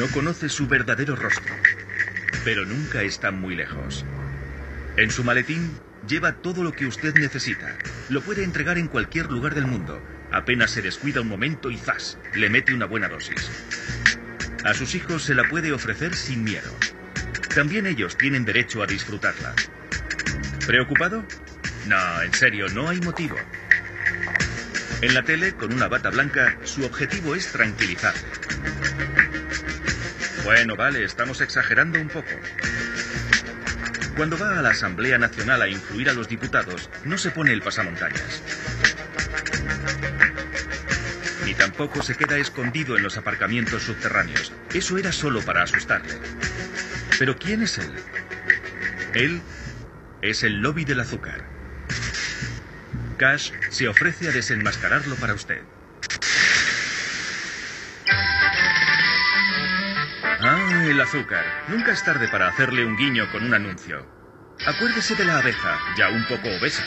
[0.00, 1.54] No conoce su verdadero rostro,
[2.42, 4.06] pero nunca está muy lejos.
[4.96, 5.78] En su maletín
[6.08, 7.76] lleva todo lo que usted necesita.
[8.08, 10.00] Lo puede entregar en cualquier lugar del mundo.
[10.32, 12.16] Apenas se descuida un momento y ¡zas!
[12.34, 13.50] le mete una buena dosis.
[14.64, 16.74] A sus hijos se la puede ofrecer sin miedo.
[17.54, 19.54] También ellos tienen derecho a disfrutarla.
[20.66, 21.26] ¿Preocupado?
[21.88, 23.36] No, en serio, no hay motivo.
[25.02, 28.14] En la tele, con una bata blanca, su objetivo es tranquilizar.
[30.44, 32.30] Bueno, vale, estamos exagerando un poco.
[34.16, 37.62] Cuando va a la Asamblea Nacional a influir a los diputados, no se pone el
[37.62, 38.42] pasamontañas.
[41.44, 44.52] Ni tampoco se queda escondido en los aparcamientos subterráneos.
[44.72, 46.14] Eso era solo para asustarle.
[47.18, 47.94] Pero ¿quién es él?
[49.14, 49.42] Él
[50.22, 51.44] es el lobby del azúcar.
[53.18, 55.62] Cash se ofrece a desenmascararlo para usted.
[60.90, 61.44] El azúcar.
[61.68, 64.04] Nunca es tarde para hacerle un guiño con un anuncio.
[64.66, 66.84] Acuérdese de la abeja, ya un poco obesa.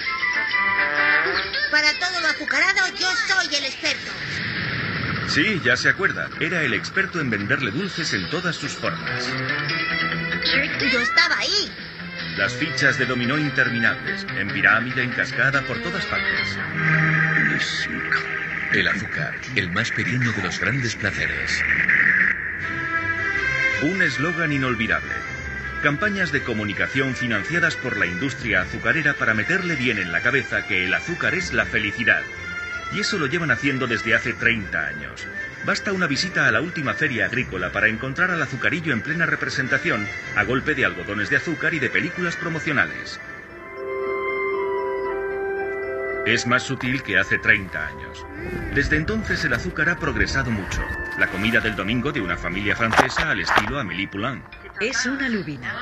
[1.72, 4.12] Para todo lo azucarado, yo soy el experto.
[5.28, 6.30] Sí, ya se acuerda.
[6.40, 9.28] Era el experto en venderle dulces en todas sus formas.
[10.92, 11.72] Yo estaba ahí.
[12.38, 16.58] Las fichas de dominó interminables, en pirámide, en cascada, por todas partes.
[18.74, 21.64] El azúcar, el más pequeño de los grandes placeres.
[23.84, 25.12] Un eslogan inolvidable.
[25.82, 30.86] Campañas de comunicación financiadas por la industria azucarera para meterle bien en la cabeza que
[30.86, 32.22] el azúcar es la felicidad.
[32.94, 35.28] Y eso lo llevan haciendo desde hace 30 años.
[35.66, 40.08] Basta una visita a la última feria agrícola para encontrar al azucarillo en plena representación,
[40.38, 43.20] a golpe de algodones de azúcar y de películas promocionales.
[46.26, 48.26] Es más sutil que hace 30 años.
[48.74, 50.82] Desde entonces el azúcar ha progresado mucho.
[51.20, 54.42] La comida del domingo de una familia francesa al estilo Amélie Poulain.
[54.80, 55.74] Es una lubina.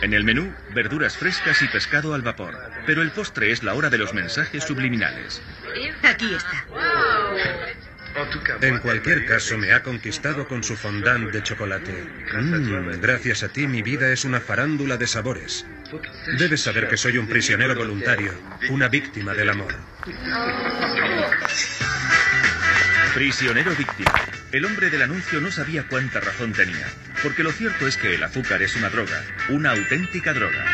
[0.00, 2.58] En el menú, verduras frescas y pescado al vapor.
[2.86, 5.42] Pero el postre es la hora de los mensajes subliminales.
[6.02, 6.64] Aquí está.
[8.60, 11.92] En cualquier caso, me ha conquistado con su fondant de chocolate.
[12.32, 15.66] Mm, gracias a ti, mi vida es una farándula de sabores.
[16.38, 18.32] Debes saber que soy un prisionero voluntario,
[18.70, 19.74] una víctima del amor.
[23.14, 24.12] Prisionero víctima.
[24.52, 26.86] El hombre del anuncio no sabía cuánta razón tenía,
[27.22, 30.64] porque lo cierto es que el azúcar es una droga, una auténtica droga.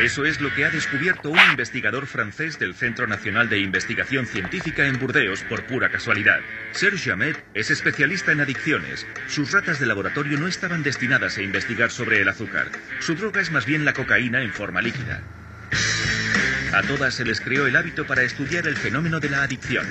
[0.00, 4.86] Eso es lo que ha descubierto un investigador francés del Centro Nacional de Investigación Científica
[4.86, 6.40] en Burdeos por pura casualidad.
[6.72, 9.06] Serge Jamet es especialista en adicciones.
[9.28, 12.68] Sus ratas de laboratorio no estaban destinadas a investigar sobre el azúcar.
[13.00, 15.20] Su droga es más bien la cocaína en forma líquida.
[16.72, 19.86] A todas se les creó el hábito para estudiar el fenómeno de la adicción.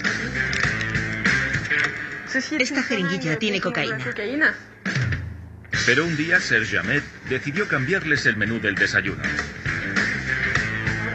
[2.34, 4.56] Esta jeringuilla tiene cocaína.
[5.86, 9.22] Pero un día Serge Jamet decidió cambiarles el menú del desayuno.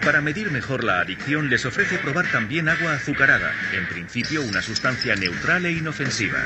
[0.04, 5.16] Para medir mejor la adicción les ofrece probar también agua azucarada, en principio una sustancia
[5.16, 6.38] neutral e inofensiva.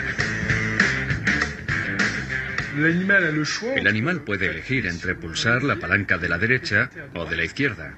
[2.76, 7.94] El animal puede elegir entre pulsar la palanca de la derecha o de la izquierda.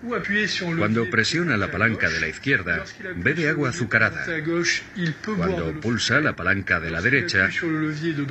[0.78, 2.84] Cuando presiona la palanca de la izquierda,
[3.16, 4.25] bebe agua azucarada.
[5.37, 7.50] Cuando pulsa la palanca de la derecha,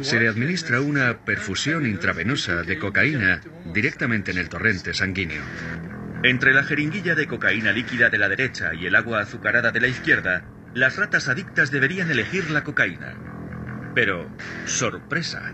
[0.01, 3.41] se le administra una perfusión intravenosa de cocaína
[3.71, 5.43] directamente en el torrente sanguíneo.
[6.23, 9.87] Entre la jeringuilla de cocaína líquida de la derecha y el agua azucarada de la
[9.87, 10.43] izquierda,
[10.73, 13.13] las ratas adictas deberían elegir la cocaína.
[13.95, 14.29] Pero,
[14.65, 15.53] sorpresa.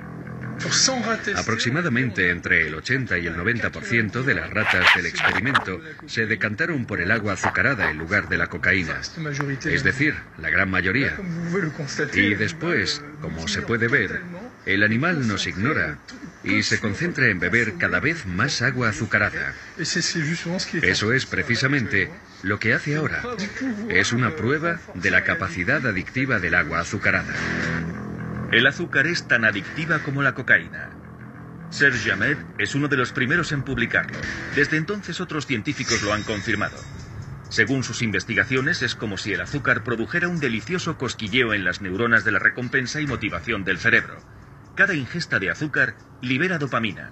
[1.35, 6.99] Aproximadamente entre el 80 y el 90% de las ratas del experimento se decantaron por
[6.99, 9.01] el agua azucarada en lugar de la cocaína.
[9.65, 11.15] Es decir, la gran mayoría.
[12.13, 14.21] Y después, como se puede ver,
[14.65, 15.99] el animal nos ignora
[16.43, 19.53] y se concentra en beber cada vez más agua azucarada.
[19.77, 22.11] Eso es precisamente
[22.43, 23.23] lo que hace ahora.
[23.89, 27.33] Es una prueba de la capacidad adictiva del agua azucarada.
[28.51, 30.89] El azúcar es tan adictiva como la cocaína.
[31.69, 34.17] Serge Jamet es uno de los primeros en publicarlo.
[34.55, 36.77] Desde entonces otros científicos lo han confirmado.
[37.49, 42.23] Según sus investigaciones, es como si el azúcar produjera un delicioso cosquilleo en las neuronas
[42.23, 44.17] de la recompensa y motivación del cerebro.
[44.75, 47.11] Cada ingesta de azúcar libera dopamina.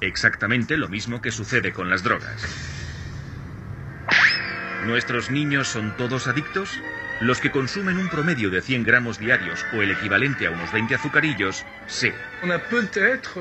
[0.00, 2.44] Exactamente lo mismo que sucede con las drogas.
[4.86, 6.80] ¿Nuestros niños son todos adictos?
[7.20, 10.94] Los que consumen un promedio de 100 gramos diarios o el equivalente a unos 20
[10.96, 12.10] azucarillos, sí.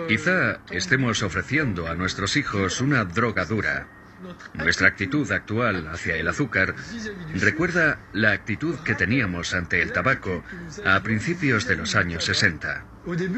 [0.07, 3.98] Quizá estemos ofreciendo a nuestros hijos una droga dura.
[4.53, 6.75] Nuestra actitud actual hacia el azúcar
[7.35, 10.43] recuerda la actitud que teníamos ante el tabaco
[10.85, 12.85] a principios de los años 60.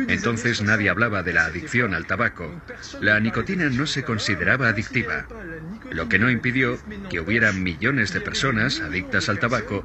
[0.08, 2.62] Entonces nadie hablaba de la adicción al tabaco.
[3.00, 5.28] La nicotina no se consideraba adictiva,
[5.92, 6.80] lo que no impidió
[7.10, 9.84] que hubiera millones de personas adictas al tabaco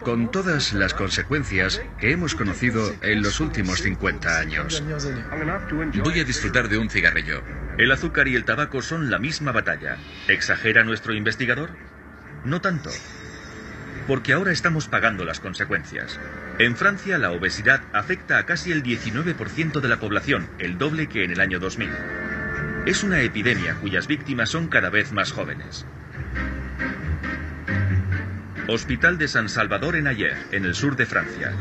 [0.00, 4.82] con todas las consecuencias que hemos conocido en los últimos 50 años.
[6.02, 7.42] Voy a disfrutar de un cigarrillo.
[7.78, 9.96] El azúcar y el tabaco son la misma batalla.
[10.28, 11.70] ¿Exagera nuestro investigador?
[12.44, 12.90] No tanto
[14.06, 16.20] porque ahora estamos pagando las consecuencias.
[16.58, 21.24] En Francia la obesidad afecta a casi el 19% de la población, el doble que
[21.24, 21.90] en el año 2000.
[22.86, 25.86] Es una epidemia cuyas víctimas son cada vez más jóvenes.
[28.66, 31.52] Hospital de San Salvador en Ayer, en el sur de Francia.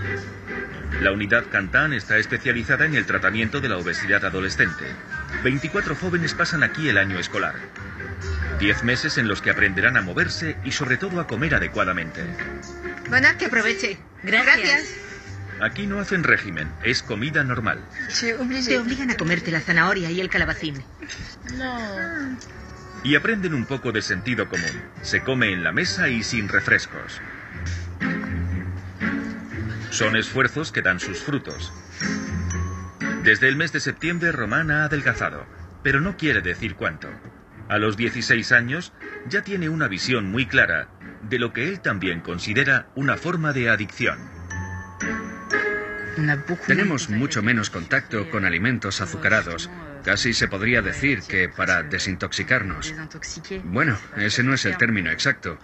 [1.01, 4.86] La unidad Cantan está especializada en el tratamiento de la obesidad adolescente.
[5.44, 7.56] 24 jóvenes pasan aquí el año escolar.
[8.59, 12.24] Diez meses en los que aprenderán a moverse y sobre todo a comer adecuadamente.
[13.09, 13.97] Bueno, que aproveche.
[14.24, 14.95] Gracias.
[15.62, 17.80] Aquí no hacen régimen, es comida normal.
[18.19, 20.83] Te obligan a comerte la zanahoria y el calabacín.
[23.03, 24.81] Y aprenden un poco de sentido común.
[25.01, 27.21] Se come en la mesa y sin refrescos.
[29.89, 31.71] Son esfuerzos que dan sus frutos.
[33.23, 35.45] Desde el mes de septiembre Román ha adelgazado,
[35.81, 37.07] pero no quiere decir cuánto.
[37.69, 38.91] A los 16 años
[39.29, 40.89] ya tiene una visión muy clara
[41.21, 44.19] de lo que él también considera una forma de adicción.
[46.67, 49.69] Tenemos mucho menos contacto con alimentos azucarados.
[50.03, 52.93] Casi se podría decir que para desintoxicarnos.
[53.63, 55.57] Bueno, ese no es el término exacto.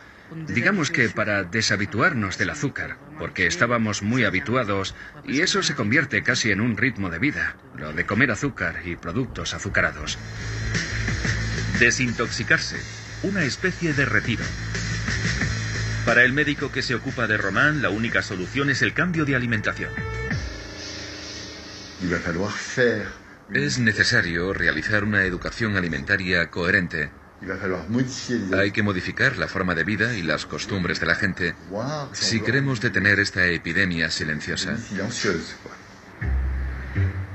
[0.47, 4.95] Digamos que para deshabituarnos del azúcar, porque estábamos muy habituados
[5.25, 8.95] y eso se convierte casi en un ritmo de vida, lo de comer azúcar y
[8.95, 10.17] productos azucarados.
[11.79, 12.77] Desintoxicarse,
[13.23, 14.43] una especie de retiro.
[16.05, 19.35] Para el médico que se ocupa de Román, la única solución es el cambio de
[19.35, 19.91] alimentación.
[23.53, 27.09] Es necesario realizar una educación alimentaria coherente.
[28.53, 31.55] Hay que modificar la forma de vida y las costumbres de la gente
[32.11, 34.77] si queremos detener esta epidemia silenciosa.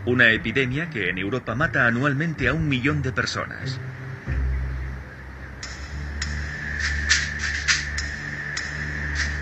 [0.05, 3.81] Una epidemia que en Europa mata anualmente a un millón de personas.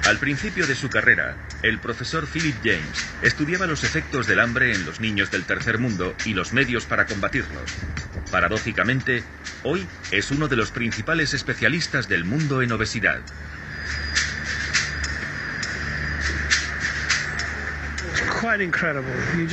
[0.07, 4.85] Al principio de su carrera, el profesor Philip James estudiaba los efectos del hambre en
[4.85, 7.73] los niños del tercer mundo y los medios para combatirlos.
[8.31, 9.23] Paradójicamente,
[9.63, 13.21] hoy es uno de los principales especialistas del mundo en obesidad.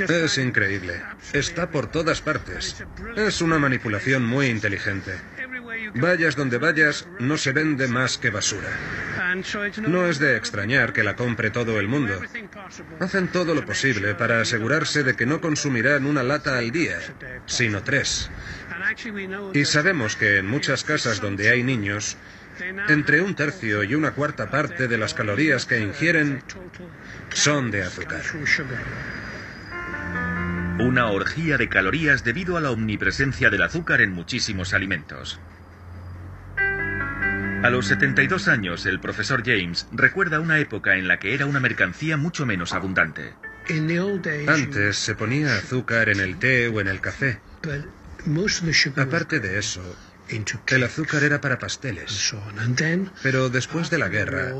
[0.09, 1.01] Es increíble.
[1.31, 2.83] Está por todas partes.
[3.15, 5.15] Es una manipulación muy inteligente.
[5.95, 8.69] Vayas donde vayas, no se vende más que basura.
[9.88, 12.19] No es de extrañar que la compre todo el mundo.
[13.00, 17.00] Hacen todo lo posible para asegurarse de que no consumirán una lata al día,
[17.45, 18.30] sino tres.
[19.53, 22.18] Y sabemos que en muchas casas donde hay niños,
[22.88, 26.44] entre un tercio y una cuarta parte de las calorías que ingieren
[27.33, 28.21] son de azúcar.
[30.80, 35.40] Una orgía de calorías debido a la omnipresencia del azúcar en muchísimos alimentos.
[37.61, 41.59] A los 72 años, el profesor James recuerda una época en la que era una
[41.59, 43.33] mercancía mucho menos abundante.
[44.47, 47.39] Antes se ponía azúcar en el té o en el café.
[48.95, 49.81] Aparte de eso,
[50.68, 52.33] el azúcar era para pasteles.
[53.23, 54.54] Pero después de la guerra,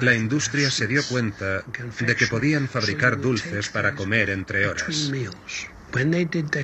[0.00, 1.62] la industria se dio cuenta
[2.00, 5.12] de que podían fabricar dulces para comer entre horas.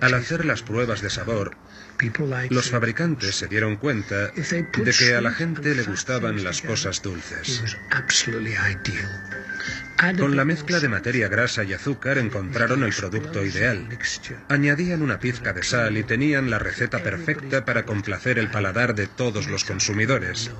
[0.01, 1.57] Al hacer las pruebas de sabor,
[2.51, 7.63] los fabricantes se dieron cuenta de que a la gente le gustaban las cosas dulces.
[10.19, 13.89] Con la mezcla de materia grasa y azúcar encontraron el producto ideal.
[14.49, 19.07] Añadían una pizca de sal y tenían la receta perfecta para complacer el paladar de
[19.07, 20.51] todos los consumidores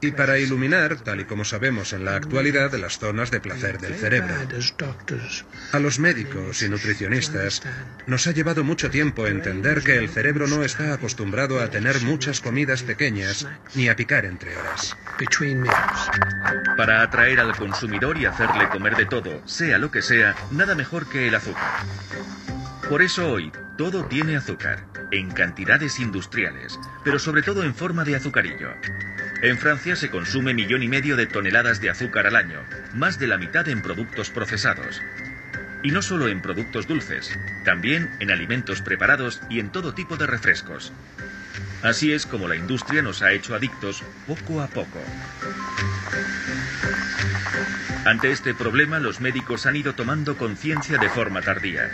[0.00, 3.94] y para iluminar, tal y como sabemos en la actualidad, las zonas de placer del
[3.94, 4.34] cerebro.
[5.72, 7.62] A los médicos y nutricionistas
[8.06, 12.40] nos ha llevado mucho tiempo entender que el cerebro no está acostumbrado a tener muchas
[12.40, 14.96] comidas pequeñas ni a picar entre horas.
[16.76, 21.08] Para atraer al consumidor y hacerle comer de todo, sea lo que sea, nada mejor
[21.08, 21.82] que el azúcar.
[22.88, 28.16] Por eso hoy todo tiene azúcar, en cantidades industriales, pero sobre todo en forma de
[28.16, 28.70] azucarillo.
[29.40, 33.28] En Francia se consume millón y medio de toneladas de azúcar al año, más de
[33.28, 35.00] la mitad en productos procesados.
[35.84, 40.26] Y no solo en productos dulces, también en alimentos preparados y en todo tipo de
[40.26, 40.92] refrescos.
[41.82, 45.00] Así es como la industria nos ha hecho adictos poco a poco.
[48.04, 51.88] Ante este problema, los médicos han ido tomando conciencia de forma tardía.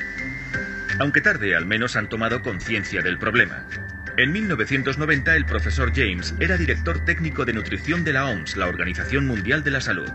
[0.98, 3.66] Aunque tarde, al menos han tomado conciencia del problema.
[4.16, 9.26] En 1990, el profesor James era director técnico de nutrición de la OMS, la Organización
[9.26, 10.08] Mundial de la Salud.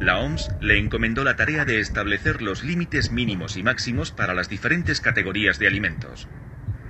[0.00, 4.48] La OMS le encomendó la tarea de establecer los límites mínimos y máximos para las
[4.48, 6.26] diferentes categorías de alimentos.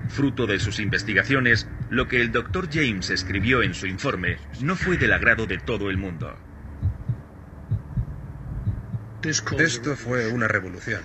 [0.09, 4.97] Fruto de sus investigaciones, lo que el doctor James escribió en su informe no fue
[4.97, 6.39] del agrado de todo el mundo.
[9.59, 11.03] Esto fue una revolución.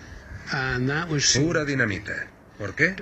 [1.36, 2.28] Pura dinamita.
[2.58, 2.96] ¿Por qué?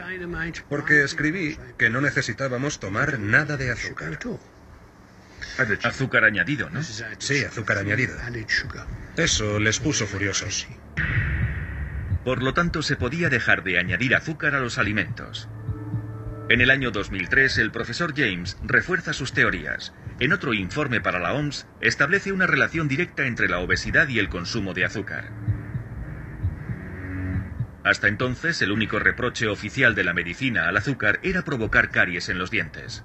[0.70, 4.18] Porque escribí que no necesitábamos tomar nada de azúcar.
[5.84, 6.82] Azúcar añadido, ¿no?
[6.84, 8.16] Sí, azúcar añadido.
[9.18, 10.68] Eso les puso furiosos.
[12.24, 15.50] Por lo tanto, se podía dejar de añadir azúcar a los alimentos.
[16.50, 19.94] En el año 2003, el profesor James refuerza sus teorías.
[20.20, 24.28] En otro informe para la OMS, establece una relación directa entre la obesidad y el
[24.28, 25.32] consumo de azúcar.
[27.84, 32.38] Hasta entonces, el único reproche oficial de la medicina al azúcar era provocar caries en
[32.38, 33.04] los dientes.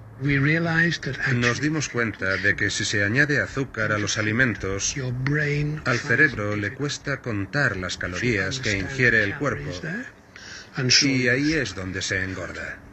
[1.34, 4.96] Nos dimos cuenta de que si se añade azúcar a los alimentos,
[5.84, 9.70] al cerebro le cuesta contar las calorías que ingiere el cuerpo.
[11.02, 12.83] Y ahí es donde se engorda.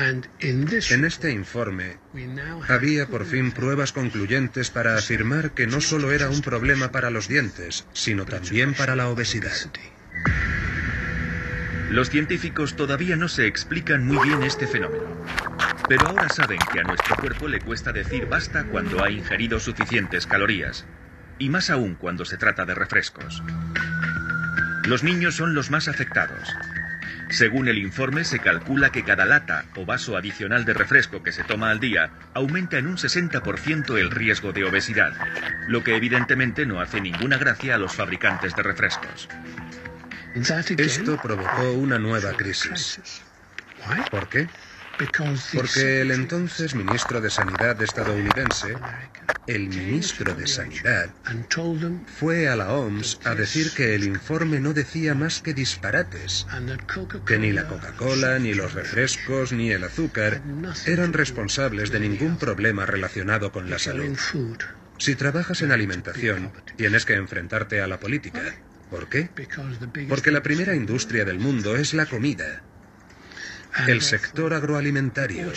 [0.00, 1.96] En este informe
[2.68, 7.26] había por fin pruebas concluyentes para afirmar que no solo era un problema para los
[7.26, 9.52] dientes, sino también para la obesidad.
[11.90, 15.24] Los científicos todavía no se explican muy bien este fenómeno.
[15.88, 20.26] Pero ahora saben que a nuestro cuerpo le cuesta decir basta cuando ha ingerido suficientes
[20.26, 20.86] calorías.
[21.38, 23.42] Y más aún cuando se trata de refrescos.
[24.86, 26.48] Los niños son los más afectados.
[27.30, 31.44] Según el informe, se calcula que cada lata o vaso adicional de refresco que se
[31.44, 35.12] toma al día aumenta en un 60% el riesgo de obesidad,
[35.68, 39.28] lo que evidentemente no hace ninguna gracia a los fabricantes de refrescos.
[40.78, 43.00] Esto provocó una nueva crisis.
[44.10, 44.48] ¿Por qué?
[45.54, 48.76] Porque el entonces ministro de Sanidad estadounidense,
[49.46, 51.10] el ministro de Sanidad,
[52.18, 56.46] fue a la OMS a decir que el informe no decía más que disparates,
[57.24, 60.42] que ni la Coca-Cola, ni los refrescos, ni el azúcar
[60.86, 64.16] eran responsables de ningún problema relacionado con la salud.
[64.98, 68.42] Si trabajas en alimentación, tienes que enfrentarte a la política.
[68.90, 69.28] ¿Por qué?
[70.08, 72.62] Porque la primera industria del mundo es la comida,
[73.86, 75.52] el sector agroalimentario.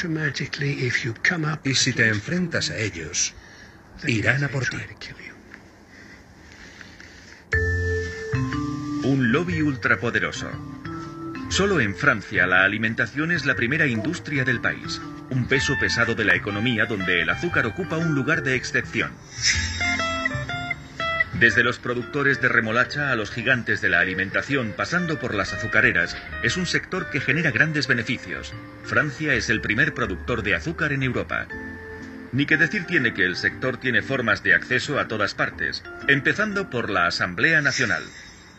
[1.63, 3.33] Y si te enfrentas a ellos,
[4.05, 4.77] irán a por ti.
[9.03, 10.49] Un lobby ultrapoderoso.
[11.49, 16.23] Solo en Francia la alimentación es la primera industria del país, un peso pesado de
[16.23, 19.11] la economía donde el azúcar ocupa un lugar de excepción.
[21.41, 26.15] Desde los productores de remolacha a los gigantes de la alimentación, pasando por las azucareras,
[26.43, 28.53] es un sector que genera grandes beneficios.
[28.83, 31.47] Francia es el primer productor de azúcar en Europa.
[32.31, 36.69] Ni que decir tiene que el sector tiene formas de acceso a todas partes, empezando
[36.69, 38.03] por la Asamblea Nacional.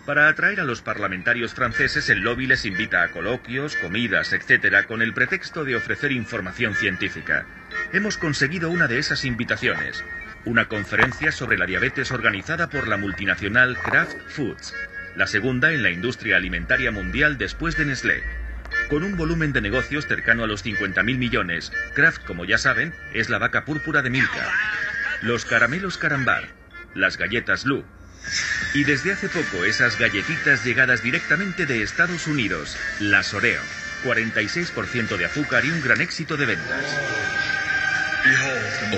[0.05, 5.03] Para atraer a los parlamentarios franceses, el lobby les invita a coloquios, comidas, etc., con
[5.03, 7.47] el pretexto de ofrecer información científica.
[7.93, 10.03] Hemos conseguido una de esas invitaciones
[10.45, 14.75] una conferencia sobre la diabetes organizada por la multinacional Kraft Foods,
[15.17, 18.23] la segunda en la industria alimentaria mundial después de Nestlé.
[18.89, 23.29] Con un volumen de negocios cercano a los 50.000 millones, Kraft, como ya saben, es
[23.29, 24.51] la vaca púrpura de Milka.
[25.21, 26.49] Los caramelos Carambar,
[26.95, 27.85] las galletas Lu.
[28.75, 33.61] Y desde hace poco esas galletitas llegadas directamente de Estados Unidos, las Oreo.
[34.05, 37.42] 46% de azúcar y un gran éxito de ventas.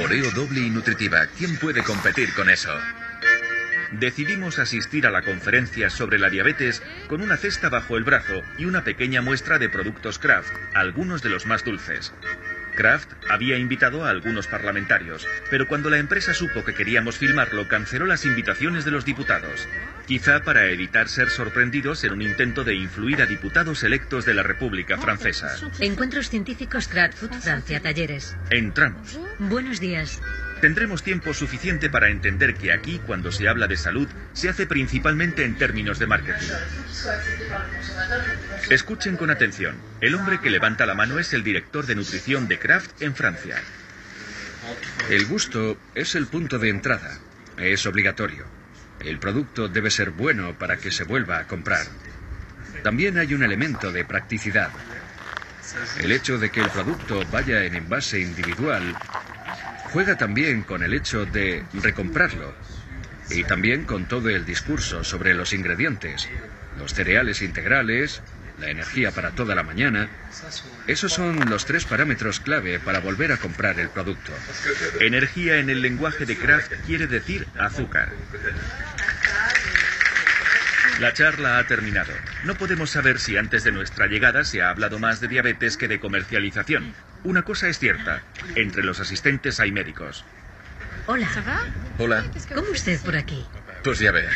[0.04, 1.26] Oreo doble y nutritiva.
[1.38, 2.70] ¿Quién puede competir con eso?
[3.92, 8.66] Decidimos asistir a la conferencia sobre la diabetes con una cesta bajo el brazo y
[8.66, 12.12] una pequeña muestra de productos Kraft, algunos de los más dulces.
[12.74, 18.06] Kraft había invitado a algunos parlamentarios, pero cuando la empresa supo que queríamos filmarlo, canceló
[18.06, 19.68] las invitaciones de los diputados.
[20.06, 24.42] Quizá para evitar ser sorprendidos en un intento de influir a diputados electos de la
[24.42, 25.56] República Francesa.
[25.80, 28.36] Encuentros científicos Kraft Food Francia, talleres.
[28.50, 29.18] Entramos.
[29.38, 30.20] Buenos días.
[30.60, 35.44] Tendremos tiempo suficiente para entender que aquí, cuando se habla de salud, se hace principalmente
[35.44, 36.48] en términos de marketing.
[38.70, 39.76] Escuchen con atención.
[40.00, 43.56] El hombre que levanta la mano es el director de nutrición de Kraft en Francia.
[45.10, 47.18] El gusto es el punto de entrada.
[47.58, 48.46] Es obligatorio.
[49.00, 51.86] El producto debe ser bueno para que se vuelva a comprar.
[52.82, 54.70] También hay un elemento de practicidad.
[56.00, 58.94] El hecho de que el producto vaya en envase individual
[59.94, 62.52] juega también con el hecho de recomprarlo
[63.30, 66.28] y también con todo el discurso sobre los ingredientes,
[66.76, 68.20] los cereales integrales,
[68.58, 70.08] la energía para toda la mañana.
[70.88, 74.32] Esos son los tres parámetros clave para volver a comprar el producto.
[74.98, 78.08] Energía en el lenguaje de Kraft quiere decir azúcar.
[80.98, 82.12] La charla ha terminado.
[82.42, 85.86] No podemos saber si antes de nuestra llegada se ha hablado más de diabetes que
[85.86, 86.94] de comercialización.
[87.24, 88.22] Una cosa es cierta,
[88.54, 90.24] entre los asistentes hay médicos.
[91.06, 91.28] Hola.
[91.98, 92.24] Hola.
[92.54, 93.46] ¿Cómo usted por aquí?
[93.82, 94.26] Pues ya ve.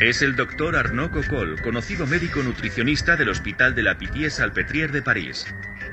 [0.00, 5.46] Es el doctor Arnaud Cocol, conocido médico nutricionista del Hospital de la Pitié-Salpêtrière de París.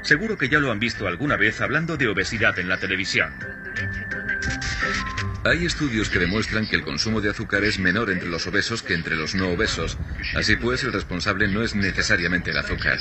[0.04, 3.34] Seguro que ya lo han visto alguna vez hablando de obesidad en la televisión.
[5.46, 8.96] Hay estudios que demuestran que el consumo de azúcar es menor entre los obesos que
[8.96, 9.96] entre los no obesos.
[10.36, 12.98] Así pues, el responsable no es necesariamente el azúcar.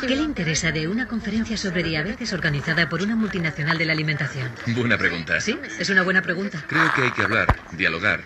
[0.00, 4.50] ¿Qué le interesa de una conferencia sobre diabetes organizada por una multinacional de la alimentación?
[4.66, 5.40] Buena pregunta.
[5.40, 6.64] Sí, es una buena pregunta.
[6.66, 8.24] Creo que hay que hablar, dialogar.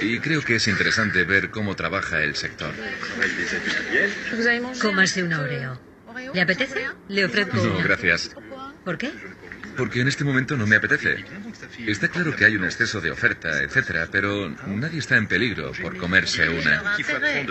[0.00, 2.74] Y creo que es interesante ver cómo trabaja el sector.
[4.82, 5.80] Cómase una Oreo.
[6.34, 6.84] ¿Le apetece?
[7.08, 7.84] Le ofrezco No, una.
[7.84, 8.34] gracias.
[8.84, 9.12] ¿Por qué?
[9.76, 11.24] Porque en este momento no me apetece.
[11.86, 15.96] Está claro que hay un exceso de oferta, etcétera, pero nadie está en peligro por
[15.96, 16.96] comerse una.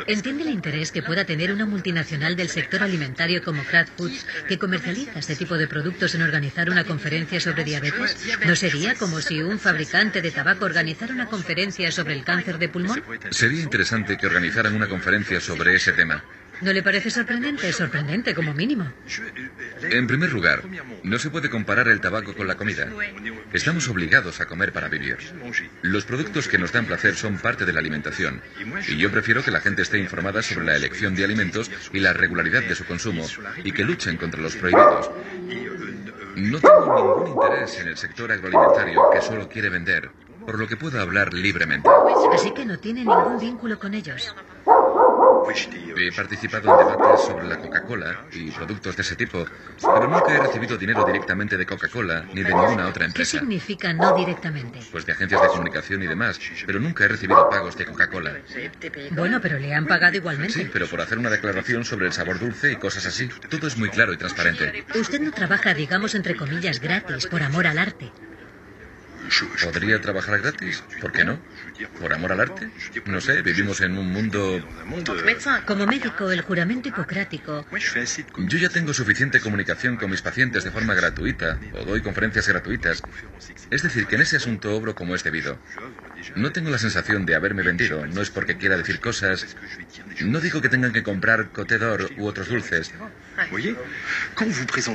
[0.08, 4.58] ¿Entiende el interés que pueda tener una multinacional del sector alimentario como Kraft Foods que
[4.58, 8.18] comercializa este tipo de productos en organizar una conferencia sobre diabetes?
[8.46, 12.70] ¿No sería como si un fabricante de tabaco organizara una conferencia sobre el cáncer de
[12.70, 13.04] pulmón?
[13.32, 16.24] Sería interesante que organizaran una conferencia sobre ese tema.
[16.62, 17.72] ¿No le parece sorprendente?
[17.74, 18.92] Sorprendente, como mínimo.
[19.82, 20.64] En primer lugar,
[21.04, 22.88] no se puede comparar el tabaco con la comida.
[23.54, 25.18] Estamos obligados a comer para vivir.
[25.82, 28.42] Los productos que nos dan placer son parte de la alimentación.
[28.88, 32.14] Y yo prefiero que la gente esté informada sobre la elección de alimentos y la
[32.14, 33.26] regularidad de su consumo
[33.64, 35.12] y que luchen contra los prohibidos.
[36.36, 40.10] No tengo ningún interés en el sector agroalimentario que solo quiere vender,
[40.46, 41.90] por lo que puedo hablar libremente.
[42.34, 44.36] Así que no tiene ningún vínculo con ellos.
[45.98, 49.46] He participado en debates sobre la Coca-Cola y productos de ese tipo,
[49.80, 53.40] pero nunca he recibido dinero directamente de Coca-Cola ni de ninguna otra ¿Qué empresa.
[53.40, 54.80] significa no directamente?
[54.92, 58.36] Pues de agencias de comunicación y demás, pero nunca he recibido pagos de Coca-Cola.
[59.12, 60.54] Bueno, pero le han pagado igualmente.
[60.54, 63.30] Sí, pero por hacer una declaración sobre el sabor dulce y cosas así.
[63.50, 64.86] Todo es muy claro y transparente.
[64.96, 68.12] Usted no trabaja, digamos, entre comillas, gratis, por amor al arte.
[69.64, 70.84] ¿Podría trabajar gratis?
[71.02, 71.40] ¿Por qué no?
[72.00, 72.72] ¿Por amor al arte?
[73.06, 74.68] No sé, vivimos en un mundo...
[75.66, 77.66] Como médico, el juramento hipocrático.
[78.38, 83.04] Yo ya tengo suficiente comunicación con mis pacientes de forma gratuita, o doy conferencias gratuitas.
[83.70, 85.60] Es decir, que en ese asunto obro como es debido.
[86.36, 89.56] No tengo la sensación de haberme vendido, no es porque quiera decir cosas.
[90.22, 92.94] No digo que tengan que comprar cotedor u otros dulces.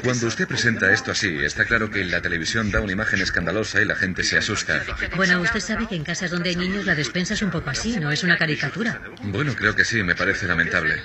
[0.03, 3.85] Cuando usted presenta esto así, está claro que la televisión da una imagen escandalosa y
[3.85, 4.83] la gente se asusta.
[5.16, 7.98] Bueno, usted sabe que en casas donde hay niños la despensa es un poco así,
[7.98, 9.00] no es una caricatura.
[9.22, 11.03] Bueno, creo que sí, me parece lamentable.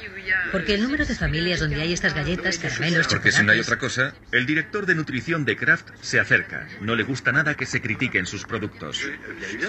[0.52, 3.78] Porque el número de familias donde hay estas galletas, caramelos, Porque si no hay otra
[3.78, 6.68] cosa, El director de nutrición de Kraft se acerca.
[6.82, 9.02] No le gusta nada que se critiquen sus productos.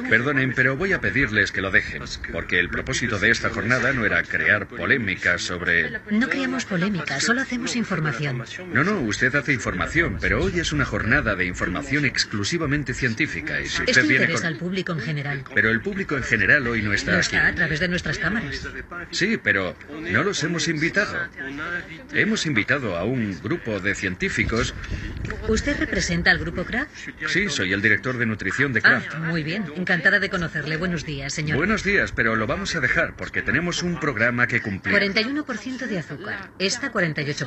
[0.09, 2.03] Perdonen, pero voy a pedirles que lo dejen,
[2.33, 5.99] porque el propósito de esta jornada no era crear polémica sobre...
[6.11, 8.45] No creamos polémica, solo hacemos información.
[8.73, 13.65] No, no, usted hace información, pero hoy es una jornada de información exclusivamente científica y
[13.69, 14.53] si Esto usted viene interesa con...
[14.53, 15.45] al público en general.
[15.55, 17.21] Pero el público en general hoy no está aquí.
[17.37, 18.67] está a través de nuestras cámaras.
[19.11, 21.17] Sí, pero no los hemos invitado.
[22.13, 24.75] Hemos invitado a un grupo de científicos.
[25.49, 26.91] ¿Usted representa al grupo Kraft?
[27.29, 29.17] Sí, soy el director de nutrición de Ah, Kraft.
[29.19, 29.65] muy bien.
[29.77, 30.77] Encantada de conocerle.
[30.77, 31.57] Buenos días, señor.
[31.57, 34.95] Buenos días, pero lo vamos a dejar porque tenemos un programa que cumplir.
[34.95, 37.46] 41% de azúcar, esta 48%,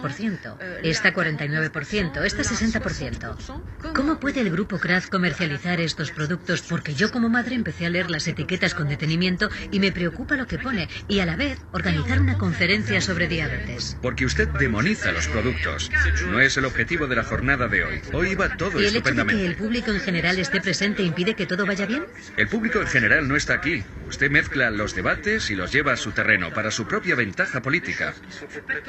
[0.83, 3.93] esta 49%, esta 60%.
[3.93, 6.61] ¿Cómo puede el grupo Kraft comercializar estos productos?
[6.61, 10.47] Porque yo como madre empecé a leer las etiquetas con detenimiento y me preocupa lo
[10.47, 13.97] que pone y a la vez organizar una conferencia sobre diabetes.
[14.01, 15.89] Porque usted demoniza los productos.
[16.27, 18.01] No es el objetivo de la jornada de hoy.
[18.13, 21.35] Hoy va todo ¿Y el hecho de que el público en general esté presente impide
[21.35, 22.05] que todo vaya bien?
[22.37, 23.83] El público en general no está aquí.
[24.07, 28.13] Usted mezcla los debates y los lleva a su terreno para su propia ventaja política.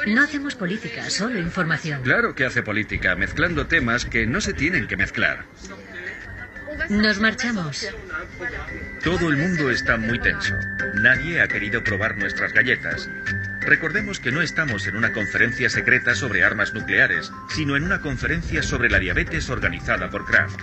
[0.06, 2.02] No hacemos política, solo información.
[2.02, 5.44] Claro que hace política, mezclando temas que no se tienen que mezclar.
[6.88, 7.86] Nos marchamos.
[9.02, 10.54] Todo el mundo está muy tenso.
[10.94, 13.08] Nadie ha querido probar nuestras galletas.
[13.60, 18.62] Recordemos que no estamos en una conferencia secreta sobre armas nucleares, sino en una conferencia
[18.62, 20.60] sobre la diabetes organizada por Kraft.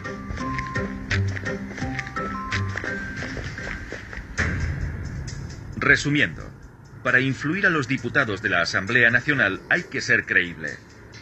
[5.77, 6.46] Resumiendo,
[7.07, 10.75] para influir a los diputados de la Asamblea Nacional hay que ser creíble.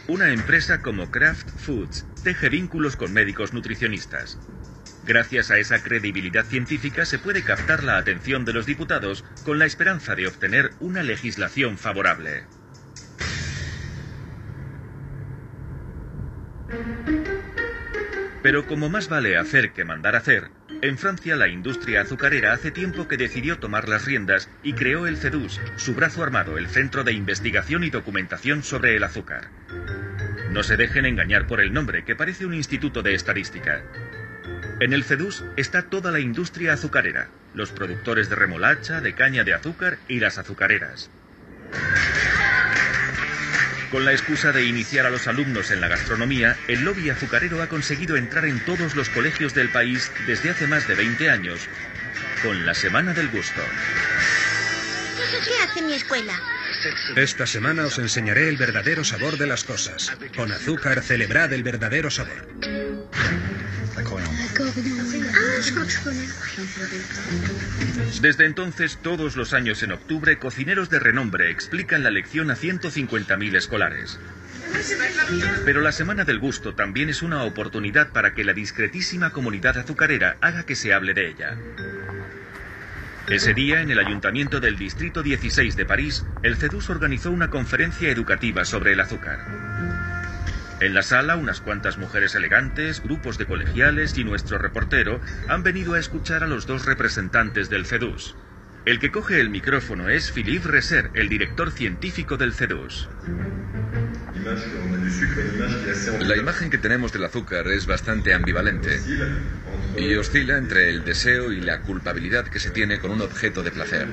[0.08, 4.36] Una empresa como Kraft Foods teje vínculos con médicos nutricionistas.
[5.04, 9.66] Gracias a esa credibilidad científica se puede captar la atención de los diputados con la
[9.66, 12.42] esperanza de obtener una legislación favorable.
[18.46, 23.08] Pero como más vale hacer que mandar hacer, en Francia la industria azucarera hace tiempo
[23.08, 27.12] que decidió tomar las riendas y creó el CEDUS, su brazo armado, el Centro de
[27.12, 29.48] Investigación y Documentación sobre el Azúcar.
[30.52, 33.82] No se dejen engañar por el nombre, que parece un instituto de estadística.
[34.78, 39.54] En el CEDUS está toda la industria azucarera, los productores de remolacha, de caña de
[39.54, 41.10] azúcar y las azucareras.
[43.96, 47.68] Con la excusa de iniciar a los alumnos en la gastronomía, el lobby azucarero ha
[47.70, 51.60] conseguido entrar en todos los colegios del país desde hace más de 20 años,
[52.42, 53.62] con la Semana del Gusto.
[55.46, 56.34] ¿Qué hace mi escuela?
[57.16, 60.12] Esta semana os enseñaré el verdadero sabor de las cosas.
[60.36, 62.46] Con azúcar celebrad el verdadero sabor.
[68.20, 73.56] Desde entonces, todos los años en octubre, cocineros de renombre explican la lección a 150.000
[73.56, 74.18] escolares.
[75.64, 80.36] Pero la Semana del Gusto también es una oportunidad para que la discretísima comunidad azucarera
[80.40, 81.56] haga que se hable de ella.
[83.28, 88.08] Ese día, en el Ayuntamiento del Distrito 16 de París, el CEDUS organizó una conferencia
[88.08, 89.65] educativa sobre el azúcar.
[90.78, 95.94] En la sala, unas cuantas mujeres elegantes, grupos de colegiales y nuestro reportero han venido
[95.94, 98.36] a escuchar a los dos representantes del CEDUS.
[98.84, 103.08] El que coge el micrófono es Philippe Reser, el director científico del CEDUS.
[106.20, 109.00] La imagen que tenemos del azúcar es bastante ambivalente
[109.96, 113.70] y oscila entre el deseo y la culpabilidad que se tiene con un objeto de
[113.70, 114.08] placer.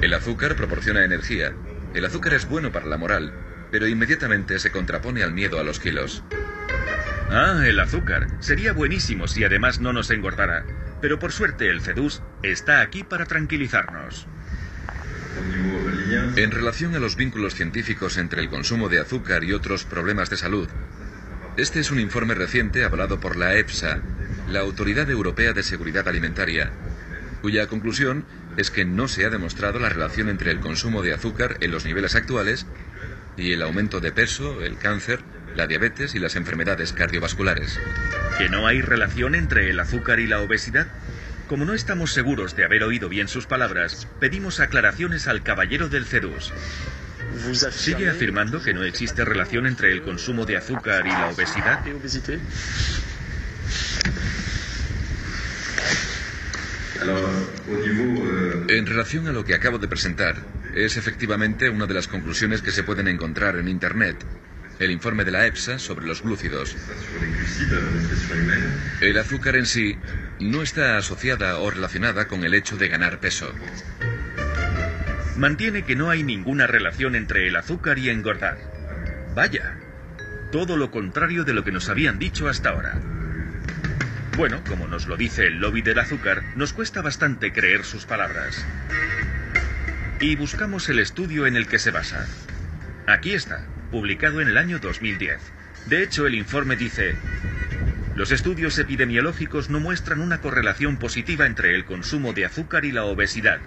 [0.00, 1.52] El azúcar proporciona energía.
[1.94, 3.32] El azúcar es bueno para la moral,
[3.72, 6.22] pero inmediatamente se contrapone al miedo a los kilos.
[7.30, 8.28] Ah, el azúcar.
[8.40, 10.64] Sería buenísimo si además no nos engordara.
[11.00, 14.28] Pero por suerte el CEDUS está aquí para tranquilizarnos.
[16.36, 20.36] En relación a los vínculos científicos entre el consumo de azúcar y otros problemas de
[20.36, 20.68] salud,
[21.56, 24.00] este es un informe reciente avalado por la EFSA,
[24.48, 26.70] la Autoridad Europea de Seguridad Alimentaria,
[27.40, 28.24] cuya conclusión
[28.58, 31.86] es que no se ha demostrado la relación entre el consumo de azúcar en los
[31.86, 32.66] niveles actuales
[33.36, 35.20] y el aumento de peso, el cáncer,
[35.54, 37.78] la diabetes y las enfermedades cardiovasculares.
[38.38, 40.86] ¿Que no hay relación entre el azúcar y la obesidad?
[41.48, 46.06] Como no estamos seguros de haber oído bien sus palabras, pedimos aclaraciones al caballero del
[46.06, 46.52] CEDUS.
[47.72, 51.80] ¿Sigue afirmando que no existe relación entre el consumo de azúcar y la obesidad?
[58.68, 60.36] En relación a lo que acabo de presentar,
[60.74, 64.16] es efectivamente una de las conclusiones que se pueden encontrar en Internet.
[64.78, 66.76] El informe de la EPSA sobre los glúcidos.
[69.00, 69.96] El azúcar en sí
[70.40, 73.52] no está asociada o relacionada con el hecho de ganar peso.
[75.36, 78.58] Mantiene que no hay ninguna relación entre el azúcar y engordar.
[79.34, 79.78] Vaya,
[80.50, 83.00] todo lo contrario de lo que nos habían dicho hasta ahora.
[84.36, 88.64] Bueno, como nos lo dice el lobby del azúcar, nos cuesta bastante creer sus palabras
[90.22, 92.28] y buscamos el estudio en el que se basa.
[93.08, 95.40] Aquí está, publicado en el año 2010.
[95.86, 97.16] De hecho, el informe dice,
[98.14, 103.04] los estudios epidemiológicos no muestran una correlación positiva entre el consumo de azúcar y la
[103.04, 103.58] obesidad,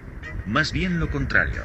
[0.45, 1.61] más bien lo contrario.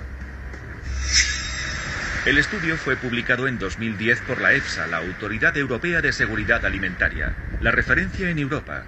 [2.26, 7.32] El estudio fue publicado en 2010 por la EFSA, la Autoridad Europea de Seguridad Alimentaria,
[7.60, 8.82] la referencia en Europa,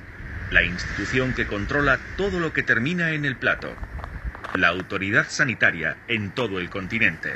[0.51, 3.77] la institución que controla todo lo que termina en el plato,
[4.55, 7.33] la autoridad sanitaria en todo el continente.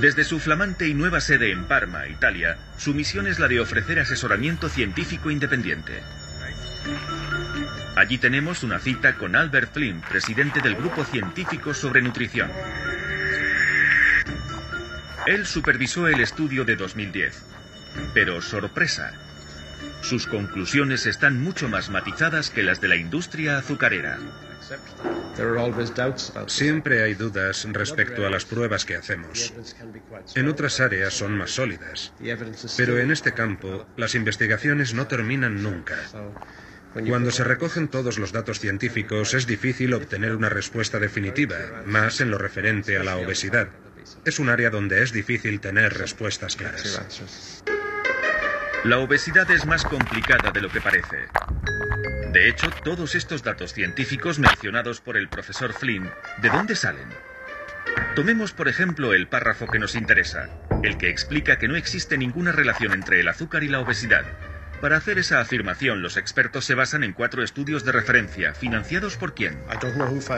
[0.00, 3.98] Desde su flamante y nueva sede en Parma, Italia, su misión es la de ofrecer
[4.00, 6.02] asesoramiento científico independiente.
[7.96, 12.50] Allí tenemos una cita con Albert Flynn, presidente del Grupo Científico sobre Nutrición.
[15.26, 17.42] Él supervisó el estudio de 2010.
[18.12, 19.12] Pero sorpresa,
[20.04, 24.18] sus conclusiones están mucho más matizadas que las de la industria azucarera.
[26.46, 29.52] Siempre hay dudas respecto a las pruebas que hacemos.
[30.34, 32.12] En otras áreas son más sólidas.
[32.76, 35.96] Pero en este campo, las investigaciones no terminan nunca.
[37.08, 42.30] Cuando se recogen todos los datos científicos, es difícil obtener una respuesta definitiva, más en
[42.30, 43.68] lo referente a la obesidad.
[44.24, 47.64] Es un área donde es difícil tener respuestas claras.
[48.84, 51.28] La obesidad es más complicada de lo que parece.
[52.32, 56.10] De hecho, todos estos datos científicos mencionados por el profesor Flynn,
[56.42, 57.08] ¿de dónde salen?
[58.14, 60.50] Tomemos, por ejemplo, el párrafo que nos interesa,
[60.82, 64.26] el que explica que no existe ninguna relación entre el azúcar y la obesidad.
[64.82, 69.34] Para hacer esa afirmación, los expertos se basan en cuatro estudios de referencia, financiados por
[69.34, 69.56] quién.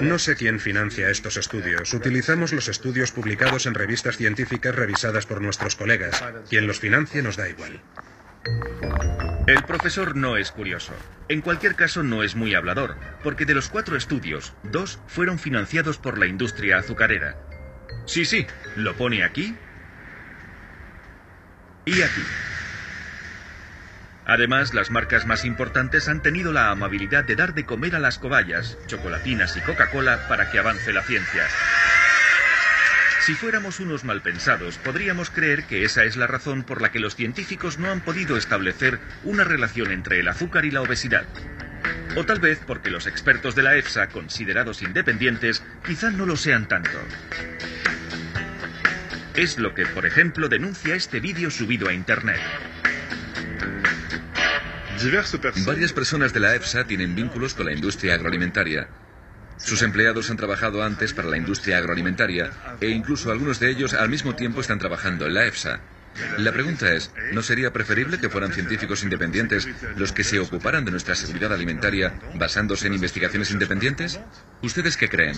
[0.03, 1.93] No sé quién financia estos estudios.
[1.93, 6.23] Utilizamos los estudios publicados en revistas científicas revisadas por nuestros colegas.
[6.49, 7.81] Quien los financie nos da igual.
[9.47, 10.93] El profesor no es curioso.
[11.29, 15.99] En cualquier caso, no es muy hablador, porque de los cuatro estudios, dos fueron financiados
[15.99, 17.37] por la industria azucarera.
[18.07, 19.57] Sí, sí, lo pone aquí
[21.85, 22.23] y aquí.
[24.27, 28.19] Además, las marcas más importantes han tenido la amabilidad de dar de comer a las
[28.19, 31.45] cobayas, chocolatinas y Coca-Cola para que avance la ciencia.
[33.27, 37.17] Si fuéramos unos malpensados, podríamos creer que esa es la razón por la que los
[37.17, 41.27] científicos no han podido establecer una relación entre el azúcar y la obesidad.
[42.15, 46.69] O tal vez porque los expertos de la EFSA, considerados independientes, quizá no lo sean
[46.69, 47.01] tanto.
[49.35, 52.39] Es lo que, por ejemplo, denuncia este vídeo subido a Internet.
[55.67, 58.87] Varias personas de la EFSA tienen vínculos con la industria agroalimentaria.
[59.59, 64.09] Sus empleados han trabajado antes para la industria agroalimentaria e incluso algunos de ellos al
[64.09, 65.81] mismo tiempo están trabajando en la EFSA.
[66.39, 70.91] La pregunta es, ¿no sería preferible que fueran científicos independientes los que se ocuparan de
[70.91, 74.21] nuestra seguridad alimentaria basándose en investigaciones independientes?
[74.63, 75.37] ¿Ustedes qué creen?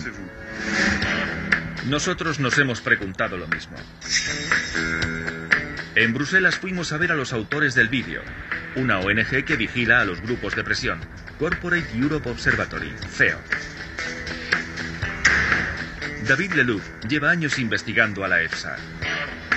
[1.87, 3.77] Nosotros nos hemos preguntado lo mismo.
[5.95, 8.21] En Bruselas fuimos a ver a los autores del vídeo,
[8.75, 10.99] una ONG que vigila a los grupos de presión,
[11.39, 13.39] Corporate Europe Observatory, CEO.
[16.29, 18.75] David Lelouf lleva años investigando a la EFSA.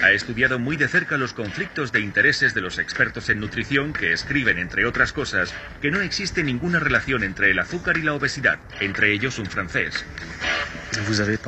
[0.03, 4.15] Ha estudiado muy de cerca los conflictos de intereses de los expertos en nutrición que
[4.15, 8.59] escriben, entre otras cosas, que no existe ninguna relación entre el azúcar y la obesidad,
[8.81, 10.03] entre ellos un francés.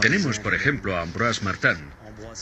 [0.02, 1.78] Tenemos, por ejemplo, a Ambroise Martin.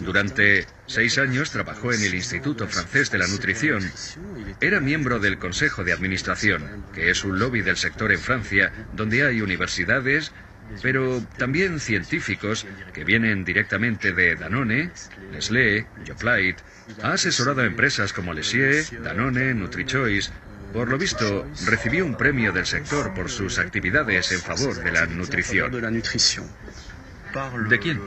[0.00, 3.88] Durante seis años trabajó en el Instituto Francés de la Nutrición.
[4.60, 9.24] Era miembro del Consejo de Administración, que es un lobby del sector en Francia, donde
[9.24, 10.32] hay universidades,
[10.80, 14.90] pero también científicos que vienen directamente de Danone,
[15.32, 16.58] Nestlé, Yoplait.
[17.02, 20.30] Ha asesorado a empresas como Lesier, Danone, NutriChoice.
[20.72, 25.06] Por lo visto, recibió un premio del sector por sus actividades en favor de la
[25.06, 25.70] nutrición.
[27.68, 28.00] ¿De quién?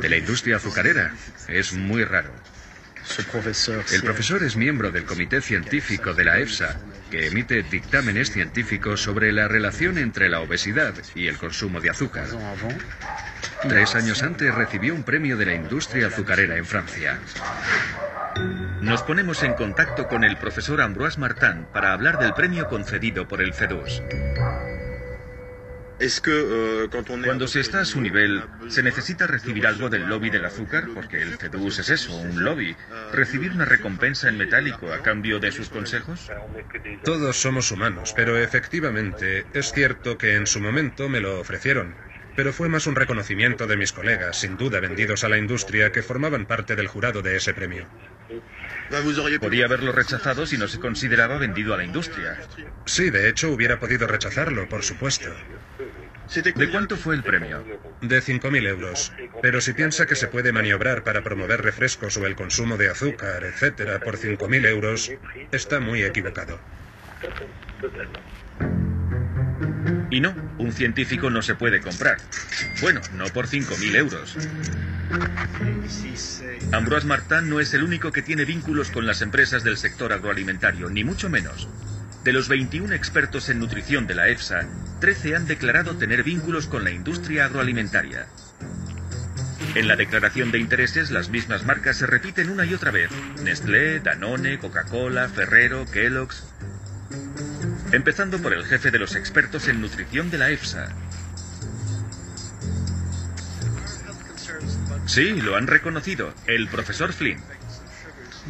[0.00, 1.14] De la industria azucarera.
[1.48, 2.30] Es muy raro.
[3.92, 6.78] El profesor es miembro del comité científico de la EFSA,
[7.10, 12.26] que emite dictámenes científicos sobre la relación entre la obesidad y el consumo de azúcar.
[13.62, 17.18] Tres años antes recibió un premio de la industria azucarera en Francia.
[18.80, 23.42] Nos ponemos en contacto con el profesor Ambroise Martin para hablar del premio concedido por
[23.42, 24.02] el FEDUS.
[26.00, 26.88] Euh,
[27.24, 30.88] Cuando se está a su nivel, ¿se necesita recibir algo del lobby del azúcar?
[30.94, 32.76] Porque el CEDUS es eso, un lobby.
[33.12, 36.30] ¿Recibir una recompensa en metálico a cambio de sus consejos?
[37.02, 41.96] Todos somos humanos, pero efectivamente es cierto que en su momento me lo ofrecieron.
[42.36, 46.04] Pero fue más un reconocimiento de mis colegas, sin duda vendidos a la industria, que
[46.04, 47.88] formaban parte del jurado de ese premio.
[49.40, 52.38] Podía haberlo rechazado si no se consideraba vendido a la industria.
[52.86, 55.34] Sí, de hecho hubiera podido rechazarlo, por supuesto.
[56.34, 57.64] ¿De cuánto fue el premio?
[58.02, 59.12] De 5.000 euros.
[59.40, 63.44] Pero si piensa que se puede maniobrar para promover refrescos o el consumo de azúcar,
[63.44, 65.10] etcétera, por 5.000 euros,
[65.52, 66.60] está muy equivocado.
[70.10, 72.18] Y no, un científico no se puede comprar.
[72.82, 74.36] Bueno, no por 5.000 euros.
[76.72, 80.90] Ambroise Martin no es el único que tiene vínculos con las empresas del sector agroalimentario,
[80.90, 81.68] ni mucho menos.
[82.28, 84.68] De los 21 expertos en nutrición de la EFSA,
[85.00, 88.26] 13 han declarado tener vínculos con la industria agroalimentaria.
[89.74, 93.10] En la declaración de intereses, las mismas marcas se repiten una y otra vez.
[93.42, 96.44] Nestlé, Danone, Coca-Cola, Ferrero, Kellogg's.
[97.92, 100.94] Empezando por el jefe de los expertos en nutrición de la EFSA.
[105.06, 107.40] Sí, lo han reconocido, el profesor Flynn.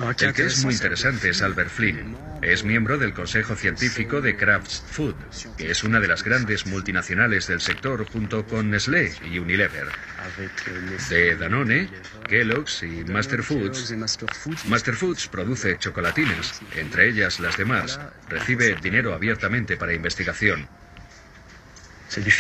[0.01, 2.17] El que es muy interesante es Albert Flynn.
[2.41, 5.17] Es miembro del Consejo Científico de Kraft Food,
[5.57, 9.89] que es una de las grandes multinacionales del sector junto con Nestlé y Unilever.
[11.09, 11.89] De Danone,
[12.29, 13.93] Kellogg's y Master Foods.
[14.67, 17.99] Master Foods produce chocolatinas, entre ellas las de Mars.
[18.29, 20.69] Recibe dinero abiertamente para investigación.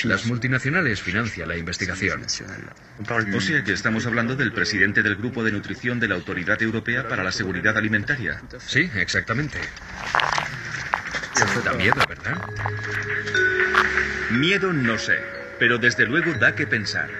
[0.04, 2.24] Las multinacionales financian la investigación.
[2.24, 7.07] O sea que estamos hablando del presidente del Grupo de Nutrición de la Autoridad Europea
[7.07, 8.40] para la Seguridad Alimentaria.
[8.66, 9.59] Sí, exactamente.
[11.64, 12.38] Da miedo, ¿verdad?
[14.31, 15.18] Miedo no sé,
[15.59, 17.11] pero desde luego da que pensar.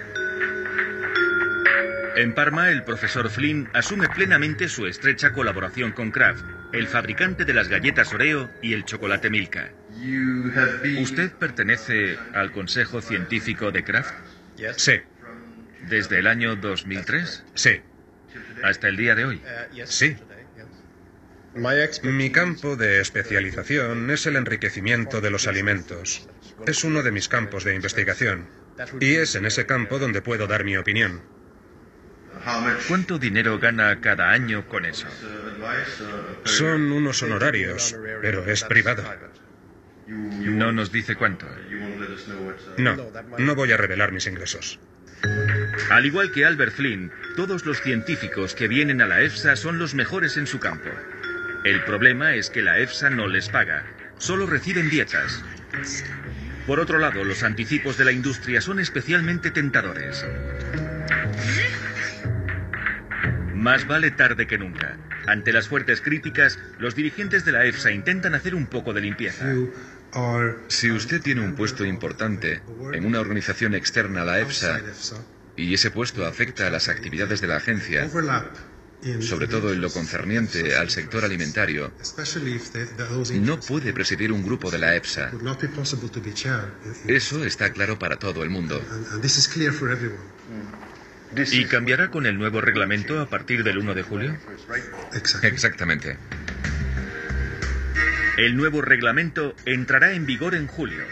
[2.15, 7.53] En Parma, el profesor Flynn asume plenamente su estrecha colaboración con Kraft, el fabricante de
[7.53, 9.71] las galletas Oreo y el chocolate Milka.
[11.01, 14.13] ¿Usted pertenece al Consejo Científico de Kraft?
[14.77, 15.01] Sí.
[15.87, 17.45] ¿Desde el año 2003?
[17.53, 17.81] Sí.
[18.63, 19.41] ¿Hasta el día de hoy?
[19.85, 20.17] Sí.
[22.03, 26.27] Mi campo de especialización es el enriquecimiento de los alimentos.
[26.67, 28.47] Es uno de mis campos de investigación.
[28.99, 31.21] Y es en ese campo donde puedo dar mi opinión.
[32.87, 35.07] ¿Cuánto dinero gana cada año con eso?
[36.45, 39.03] Son unos honorarios, pero es privado.
[40.09, 41.45] No nos dice cuánto.
[42.77, 42.97] No,
[43.37, 44.79] no voy a revelar mis ingresos.
[45.91, 49.93] Al igual que Albert Flynn, todos los científicos que vienen a la EFSA son los
[49.93, 50.89] mejores en su campo.
[51.65, 53.85] El problema es que la EFSA no les paga,
[54.17, 55.43] solo reciben dietas.
[56.65, 60.25] Por otro lado, los anticipos de la industria son especialmente tentadores.
[63.53, 64.97] Más vale tarde que nunca.
[65.27, 69.53] Ante las fuertes críticas, los dirigentes de la EFSA intentan hacer un poco de limpieza.
[70.67, 72.61] Si usted tiene un puesto importante
[72.93, 74.81] en una organización externa a la EFSA
[75.55, 78.09] y ese puesto afecta a las actividades de la agencia,
[79.21, 81.91] sobre todo en lo concerniente al sector alimentario,
[83.41, 85.31] no puede presidir un grupo de la EFSA.
[87.07, 88.81] Eso está claro para todo el mundo.
[91.51, 94.37] ¿Y cambiará con el nuevo reglamento a partir del 1 de julio?
[95.43, 96.17] Exactamente.
[98.39, 101.03] El nuevo reglamento entrará en vigor en julio.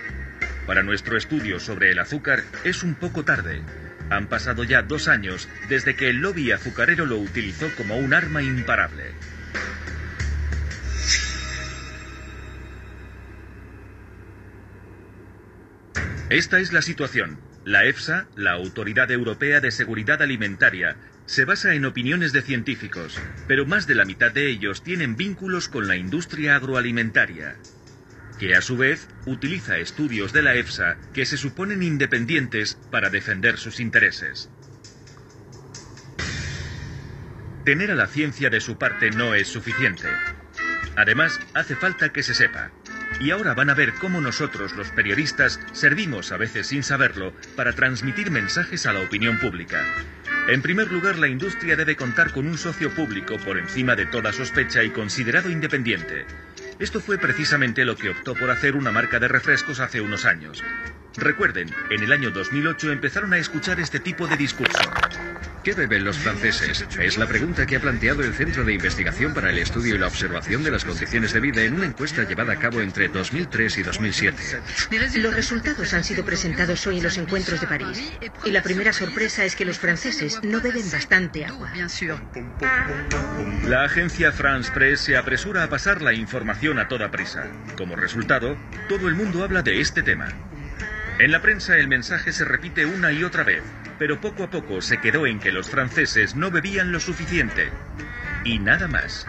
[0.66, 3.64] Para nuestro estudio sobre el azúcar es un poco tarde.
[4.10, 8.42] Han pasado ya dos años desde que el lobby azucarero lo utilizó como un arma
[8.44, 9.12] imparable.
[16.30, 17.42] Esta es la situación.
[17.66, 20.96] La EFSA, la Autoridad Europea de Seguridad Alimentaria,
[21.28, 25.68] se basa en opiniones de científicos, pero más de la mitad de ellos tienen vínculos
[25.68, 27.58] con la industria agroalimentaria,
[28.40, 33.58] que a su vez utiliza estudios de la EFSA que se suponen independientes para defender
[33.58, 34.50] sus intereses.
[37.66, 40.08] Tener a la ciencia de su parte no es suficiente.
[40.96, 42.72] Además, hace falta que se sepa.
[43.20, 47.74] Y ahora van a ver cómo nosotros, los periodistas, servimos, a veces sin saberlo, para
[47.74, 49.84] transmitir mensajes a la opinión pública.
[50.48, 54.32] En primer lugar, la industria debe contar con un socio público por encima de toda
[54.32, 56.26] sospecha y considerado independiente.
[56.80, 60.64] Esto fue precisamente lo que optó por hacer una marca de refrescos hace unos años.
[61.18, 64.80] Recuerden, en el año 2008 empezaron a escuchar este tipo de discurso.
[65.68, 66.88] ¿Qué beben los franceses?
[66.98, 70.08] Es la pregunta que ha planteado el Centro de Investigación para el Estudio y la
[70.08, 73.84] Observación de las Condiciones de Vida en una encuesta llevada a cabo entre 2003 y
[73.84, 74.38] 2007.
[75.16, 78.14] Los resultados han sido presentados hoy en los encuentros de París.
[78.46, 81.70] Y la primera sorpresa es que los franceses no beben bastante agua.
[83.68, 87.46] La agencia France Press se apresura a pasar la información a toda prisa.
[87.78, 88.56] Como resultado,
[88.88, 90.30] todo el mundo habla de este tema.
[91.20, 93.64] En la prensa el mensaje se repite una y otra vez,
[94.00, 97.70] pero poco a poco se quedó en que los franceses no bebían lo suficiente.
[98.44, 99.28] Y nada más.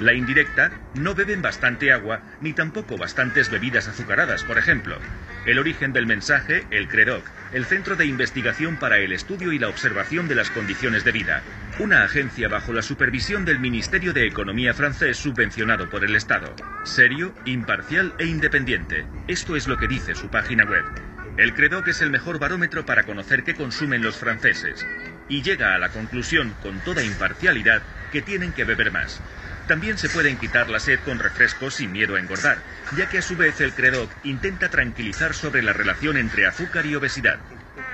[0.00, 4.96] La indirecta, no beben bastante agua ni tampoco bastantes bebidas azucaradas, por ejemplo.
[5.44, 9.68] El origen del mensaje, el CREDOC, el Centro de Investigación para el Estudio y la
[9.68, 11.42] Observación de las Condiciones de Vida,
[11.80, 16.54] una agencia bajo la supervisión del Ministerio de Economía francés subvencionado por el Estado.
[16.84, 19.04] Serio, imparcial e independiente.
[19.26, 20.84] Esto es lo que dice su página web.
[21.38, 24.84] El CREDOC es el mejor barómetro para conocer qué consumen los franceses
[25.28, 29.22] y llega a la conclusión con toda imparcialidad que tienen que beber más.
[29.68, 32.58] También se pueden quitar la sed con refrescos sin miedo a engordar,
[32.96, 36.96] ya que a su vez el CREDOC intenta tranquilizar sobre la relación entre azúcar y
[36.96, 37.38] obesidad.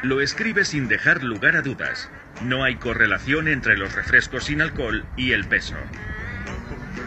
[0.02, 2.08] Lo escribe sin dejar lugar a dudas.
[2.40, 5.76] No hay correlación entre los refrescos sin alcohol y el peso.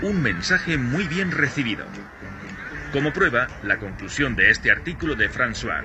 [0.03, 1.87] Un mensaje muy bien recibido.
[2.91, 5.83] Como prueba, la conclusión de este artículo de François.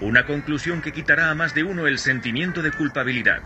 [0.00, 3.42] Una conclusión que quitará a más de uno el sentimiento de culpabilidad.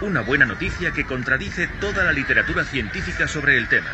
[0.00, 3.90] Una buena noticia que contradice toda la literatura científica sobre el tema.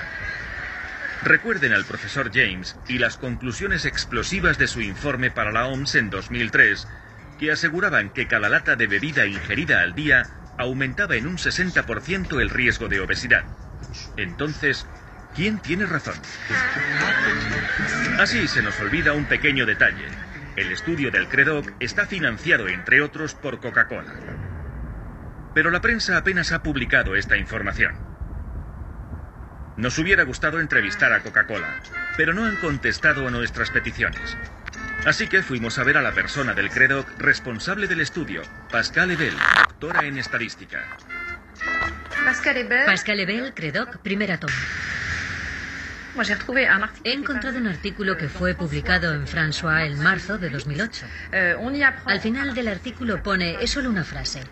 [1.22, 6.10] Recuerden al profesor James y las conclusiones explosivas de su informe para la OMS en
[6.10, 6.88] 2003,
[7.38, 12.50] que aseguraban que cada lata de bebida ingerida al día aumentaba en un 60% el
[12.50, 13.44] riesgo de obesidad.
[14.16, 14.86] Entonces,
[15.34, 16.16] ¿quién tiene razón?
[18.18, 20.27] Así se nos olvida un pequeño detalle.
[20.58, 24.12] El estudio del CREDOC está financiado, entre otros, por Coca-Cola.
[25.54, 27.94] Pero la prensa apenas ha publicado esta información.
[29.76, 31.80] Nos hubiera gustado entrevistar a Coca-Cola,
[32.16, 34.36] pero no han contestado a nuestras peticiones.
[35.06, 38.42] Así que fuimos a ver a la persona del CREDOC responsable del estudio,
[38.72, 40.84] Pascal Ebel, doctora en estadística.
[42.24, 44.54] Pascal Ebel, CREDOC, primera toma.
[47.04, 51.06] He encontrado un artículo que fue publicado en François en marzo de 2008.
[51.32, 51.56] Euh,
[52.06, 54.42] Al final del artículo pone, es solo una frase.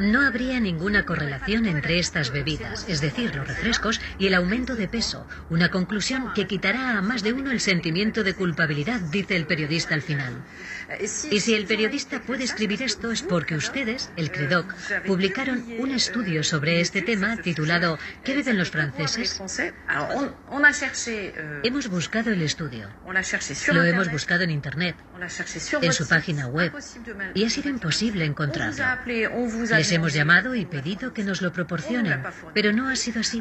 [0.00, 4.88] No habría ninguna correlación entre estas bebidas, es decir, los refrescos, y el aumento de
[4.88, 5.24] peso.
[5.50, 9.94] Una conclusión que quitará a más de uno el sentimiento de culpabilidad, dice el periodista
[9.94, 10.34] al final.
[10.98, 14.74] Y si el periodista puede escribir esto es porque ustedes, el CREDOC,
[15.06, 19.40] publicaron un estudio sobre este tema titulado ¿Qué beben los franceses?
[21.62, 22.88] Hemos buscado el estudio.
[23.72, 24.96] Lo hemos buscado en Internet,
[25.80, 26.72] en su página web,
[27.34, 28.84] y ha sido imposible encontrarlo.
[29.06, 32.22] Les hemos llamado y pedido que nos lo proporcionen,
[32.54, 33.40] pero no ha sido así.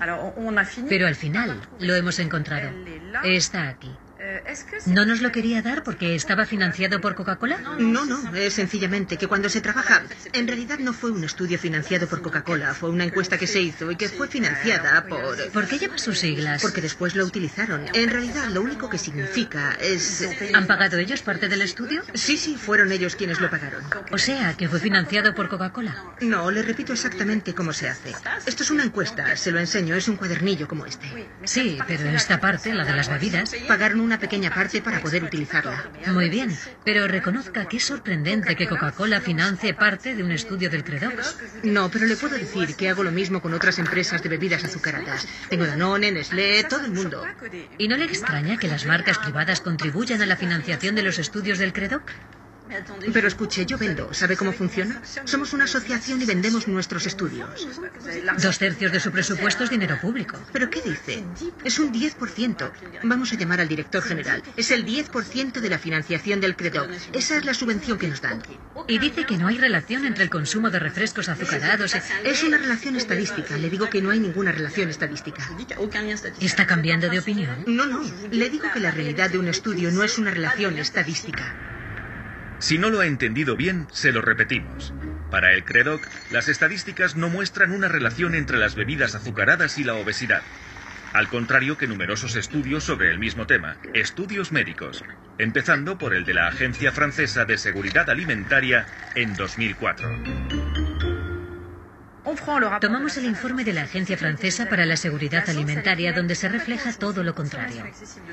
[0.87, 2.69] Pero al final lo hemos encontrado.
[3.23, 3.91] Está aquí.
[4.85, 7.57] ¿No nos lo quería dar porque estaba financiado por Coca-Cola?
[7.79, 10.03] No, no, es sencillamente que cuando se trabaja,
[10.33, 13.91] en realidad no fue un estudio financiado por Coca-Cola, fue una encuesta que se hizo
[13.91, 15.51] y que fue financiada por...
[15.51, 16.61] ¿Por qué lleva sus siglas?
[16.61, 17.85] Porque después lo utilizaron.
[17.93, 20.27] En realidad lo único que significa es...
[20.53, 22.03] ¿Han pagado ellos parte del estudio?
[22.13, 23.83] Sí, sí, fueron ellos quienes lo pagaron.
[24.11, 26.03] O sea, que fue financiado por Coca-Cola.
[26.21, 28.13] No, le repito exactamente cómo se hace.
[28.45, 31.27] Esto es una encuesta, se lo enseño, es un cuadernillo como este.
[31.45, 33.55] Sí, pero esta parte, la de las bebidas...
[33.67, 35.89] Pagaron una pequeña parte para poder utilizarla.
[36.07, 36.55] Muy bien,
[36.85, 41.37] pero reconozca que es sorprendente que Coca-Cola financie parte de un estudio del Credox.
[41.63, 45.27] No, pero le puedo decir que hago lo mismo con otras empresas de bebidas azucaradas.
[45.49, 47.23] Tengo Danone, Nestlé, todo el mundo.
[47.77, 51.57] ¿Y no le extraña que las marcas privadas contribuyan a la financiación de los estudios
[51.57, 52.03] del Credoc?
[53.13, 54.13] Pero escuche, yo vendo.
[54.13, 55.01] ¿Sabe cómo funciona?
[55.25, 57.67] Somos una asociación y vendemos nuestros estudios.
[58.41, 60.37] Dos tercios de su presupuesto es dinero público.
[60.51, 61.23] ¿Pero qué dice?
[61.63, 62.71] Es un 10%.
[63.03, 64.43] Vamos a llamar al director general.
[64.55, 66.89] Es el 10% de la financiación del CREDOC.
[67.13, 68.41] Esa es la subvención que nos dan.
[68.87, 71.95] Y dice que no hay relación entre el consumo de refrescos azucarados.
[72.23, 73.57] Es una relación estadística.
[73.57, 75.49] Le digo que no hay ninguna relación estadística.
[76.39, 77.63] ¿Está cambiando de opinión?
[77.67, 78.01] No, no.
[78.31, 81.55] Le digo que la realidad de un estudio no es una relación estadística.
[82.59, 84.93] Si no lo ha entendido bien, se lo repetimos.
[85.31, 89.95] Para el CREDOC, las estadísticas no muestran una relación entre las bebidas azucaradas y la
[89.95, 90.43] obesidad.
[91.13, 95.03] Al contrario que numerosos estudios sobre el mismo tema, estudios médicos,
[95.37, 98.85] empezando por el de la Agencia Francesa de Seguridad Alimentaria
[99.15, 100.68] en 2004.
[102.81, 107.23] Tomamos el informe de la Agencia Francesa para la Seguridad Alimentaria, donde se refleja todo
[107.23, 107.83] lo contrario.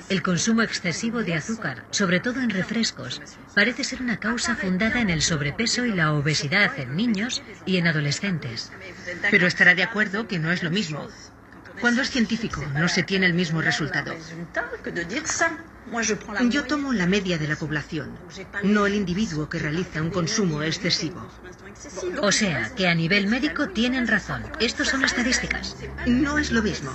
[0.08, 3.22] El consumo excesivo de azúcar, sobre todo en refrescos,
[3.54, 7.86] parece ser una causa fundada en el sobrepeso y la obesidad en niños y en
[7.86, 8.72] adolescentes.
[9.30, 11.08] Pero estará de acuerdo que no es lo mismo.
[11.80, 14.14] Cuando es científico, no se tiene el mismo resultado.
[16.48, 18.18] Yo tomo la media de la población,
[18.62, 21.26] no el individuo que realiza un consumo excesivo.
[22.22, 24.42] O sea, que a nivel médico tienen razón.
[24.58, 25.76] Estos son estadísticas.
[26.06, 26.90] No es lo mismo.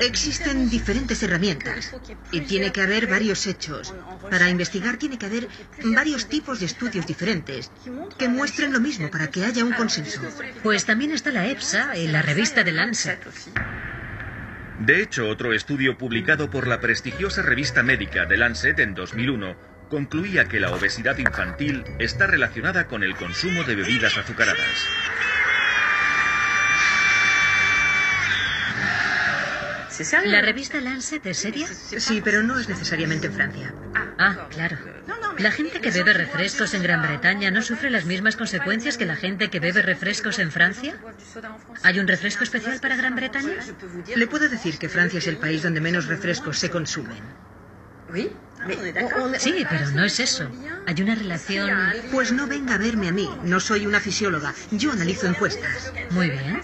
[0.00, 1.94] Existen diferentes herramientas
[2.32, 3.94] y tiene que haber varios hechos.
[4.28, 5.48] Para investigar tiene que haber
[5.84, 7.70] varios tipos de estudios diferentes
[8.18, 10.20] que muestren lo mismo para que haya un consenso.
[10.64, 13.20] Pues también está la EPSA y la revista de Lancet.
[14.78, 19.56] De hecho, otro estudio publicado por la prestigiosa revista médica The Lancet en 2001
[19.88, 24.86] concluía que la obesidad infantil está relacionada con el consumo de bebidas azucaradas.
[30.24, 31.66] ¿La revista Lancet es seria?
[31.66, 33.74] Sí, pero no es necesariamente en Francia.
[34.18, 34.78] Ah, claro.
[35.38, 39.16] ¿La gente que bebe refrescos en Gran Bretaña no sufre las mismas consecuencias que la
[39.16, 40.96] gente que bebe refrescos en Francia?
[41.82, 43.54] ¿Hay un refresco especial para Gran Bretaña?
[44.14, 47.22] Le puedo decir que Francia es el país donde menos refrescos se consumen.
[49.38, 50.50] Sí, pero no es eso.
[50.86, 51.70] Hay una relación...
[52.10, 53.30] Pues no venga a verme a mí.
[53.44, 54.54] No soy una fisióloga.
[54.72, 55.92] Yo analizo encuestas.
[56.10, 56.60] Muy bien.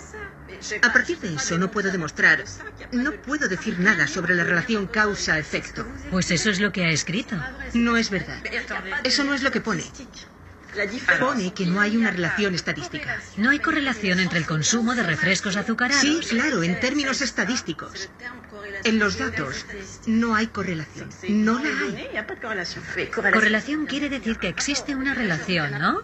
[0.83, 2.45] A partir de eso no puedo demostrar,
[2.93, 5.87] no puedo decir nada sobre la relación causa-efecto.
[6.11, 7.37] Pues eso es lo que ha escrito.
[7.75, 8.43] No es verdad.
[9.05, 9.85] Eso no es lo que pone.
[11.21, 13.21] Pone que no hay una relación estadística.
[13.37, 16.03] No hay correlación entre el consumo de refrescos azucarados.
[16.03, 18.09] Sí, claro, en términos estadísticos.
[18.85, 19.67] En los datos
[20.07, 21.09] no hay correlación.
[21.29, 22.11] No la hay.
[23.11, 26.03] Correlación quiere decir que existe una relación, ¿no?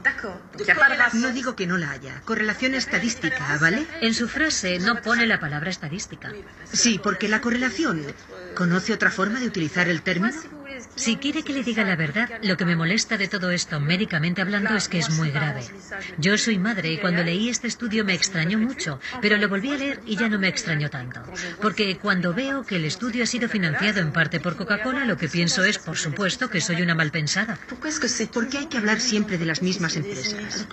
[1.14, 2.20] No digo que no la haya.
[2.24, 3.86] Correlación estadística, ¿vale?
[4.00, 6.32] En su frase no pone la palabra estadística.
[6.72, 8.06] Sí, porque la correlación.
[8.54, 10.34] ¿Conoce otra forma de utilizar el término?
[10.97, 14.43] Si quiere que le diga la verdad, lo que me molesta de todo esto, médicamente
[14.43, 15.64] hablando, es que es muy grave.
[16.18, 19.76] Yo soy madre y cuando leí este estudio me extrañó mucho, pero lo volví a
[19.76, 21.22] leer y ya no me extrañó tanto.
[21.61, 25.28] Porque cuando veo que el estudio ha sido financiado en parte por Coca-Cola, lo que
[25.28, 27.59] pienso es, por supuesto, que soy una malpensada.
[28.32, 30.66] ¿Por qué hay que hablar siempre de las mismas empresas?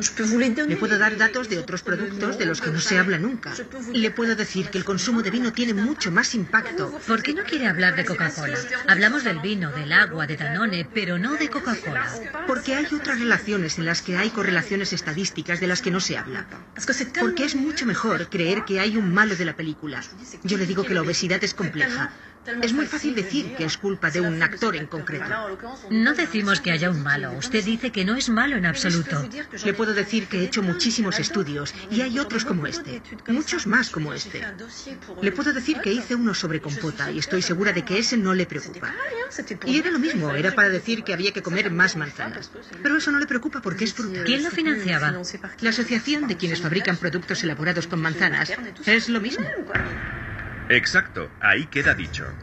[0.68, 3.54] Le puedo dar datos de otros productos de los que no se habla nunca.
[3.94, 6.92] Le puedo decir que el consumo de vino tiene mucho más impacto.
[7.08, 8.58] ¿Por qué no quiere hablar de Coca-Cola?
[8.88, 12.08] Hablamos del vino, del agua, de Danone, pero no de Coca-Cola.
[12.48, 16.18] Porque hay otras relaciones en las que hay correlaciones estadísticas de las que no se
[16.18, 16.48] habla.
[17.20, 20.02] Porque es mucho mejor creer que hay un malo de la película.
[20.44, 22.12] Yo le digo que la obesidad es compleja.
[22.62, 25.26] Es muy fácil decir que es culpa de un actor en concreto.
[25.90, 27.34] No decimos que haya un malo.
[27.34, 29.28] Usted dice que no es malo en absoluto.
[29.64, 33.02] Le puedo decir que he hecho muchísimos estudios y hay otros como este.
[33.28, 34.46] Muchos más como este.
[35.22, 38.34] Le puedo decir que hice uno sobre compota y estoy segura de que ese no
[38.34, 38.94] le preocupa.
[39.66, 42.52] Y era lo mismo, era para decir que había que comer más manzanas.
[42.82, 44.24] Pero eso no le preocupa porque es fruta.
[44.24, 45.22] ¿Quién lo financiaba?
[45.62, 48.52] La asociación de quienes fabrican productos elaborados con manzanas.
[48.86, 49.46] Es lo mismo.
[50.70, 52.38] Exacto, ahí queda dicho.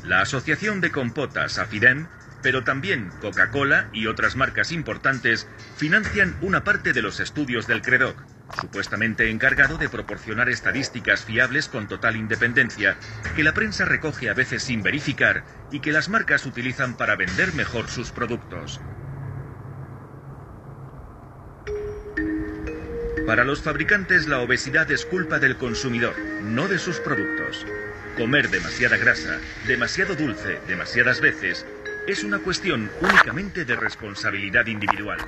[0.00, 2.08] La Asociación de Compotas AFIDEM,
[2.40, 8.26] pero también Coca-Cola y otras marcas importantes financian una parte de los estudios del CREDOC,
[8.50, 12.98] supuestamente encargado de proporcionar estadísticas fiables con total independencia,
[13.34, 17.52] que la prensa recoge a veces sin verificar y que las marcas utilizan para vender
[17.52, 18.84] mejor sus productos.
[23.28, 27.66] Para los fabricantes la obesidad es culpa del consumidor, no de sus productos.
[28.16, 31.66] Comer demasiada grasa, demasiado dulce, demasiadas veces,
[32.06, 35.18] es una cuestión únicamente de responsabilidad individual.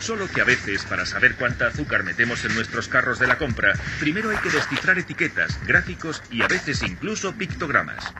[0.00, 3.74] Solo que a veces, para saber cuánta azúcar metemos en nuestros carros de la compra,
[4.00, 8.12] primero hay que descifrar etiquetas, gráficos y a veces incluso pictogramas.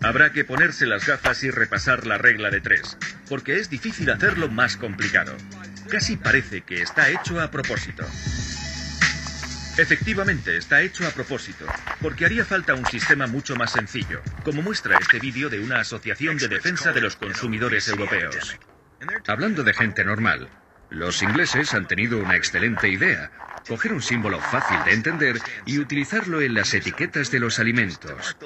[0.00, 2.96] Habrá que ponerse las gafas y repasar la regla de tres,
[3.28, 5.36] porque es difícil hacerlo más complicado.
[5.92, 8.02] Casi parece que está hecho a propósito.
[9.76, 11.66] Efectivamente, está hecho a propósito,
[12.00, 16.38] porque haría falta un sistema mucho más sencillo, como muestra este vídeo de una asociación
[16.38, 18.58] de defensa de los consumidores europeos.
[19.26, 20.48] Hablando de gente normal,
[20.88, 23.30] los ingleses han tenido una excelente idea,
[23.66, 28.36] coger un símbolo fácil de entender y utilizarlo en las etiquetas de los alimentos.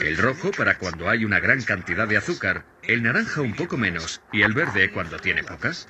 [0.00, 4.20] El rojo para cuando hay una gran cantidad de azúcar, el naranja un poco menos
[4.32, 5.88] y el verde cuando tiene pocas.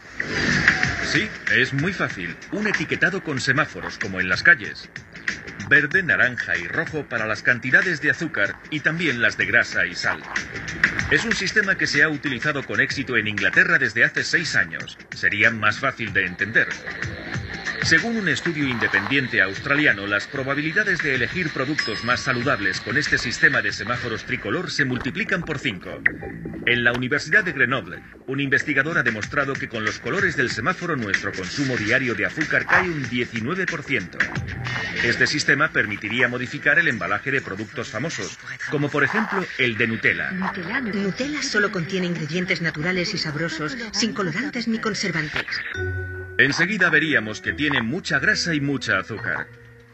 [1.04, 2.36] Sí, es muy fácil.
[2.52, 4.88] Un etiquetado con semáforos como en las calles.
[5.68, 9.94] Verde, naranja y rojo para las cantidades de azúcar y también las de grasa y
[9.94, 10.22] sal.
[11.10, 14.98] Es un sistema que se ha utilizado con éxito en Inglaterra desde hace seis años.
[15.14, 16.68] Sería más fácil de entender.
[17.82, 23.60] Según un estudio independiente australiano, las probabilidades de elegir productos más saludables con este sistema
[23.60, 26.00] de semáforos tricolor se multiplican por 5.
[26.66, 30.96] En la Universidad de Grenoble, un investigador ha demostrado que con los colores del semáforo
[30.96, 34.16] nuestro consumo diario de azúcar cae un 19%.
[35.02, 38.38] Este sistema permitiría modificar el embalaje de productos famosos,
[38.70, 40.30] como por ejemplo el de Nutella.
[40.30, 45.44] Nutella solo contiene ingredientes naturales y sabrosos, sin colorantes ni conservantes.
[46.42, 49.46] Enseguida veríamos que tiene mucha grasa y mucha azúcar.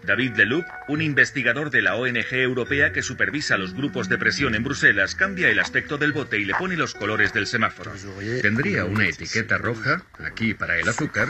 [0.03, 4.65] David Leloup, un investigador de la ONG europea que supervisa los grupos de presión en
[4.65, 7.93] Bruselas, cambia el aspecto del bote y le pone los colores del semáforo.
[8.41, 11.29] Tendría una etiqueta roja aquí para el azúcar,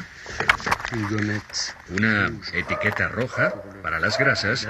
[1.88, 4.68] una etiqueta roja para las grasas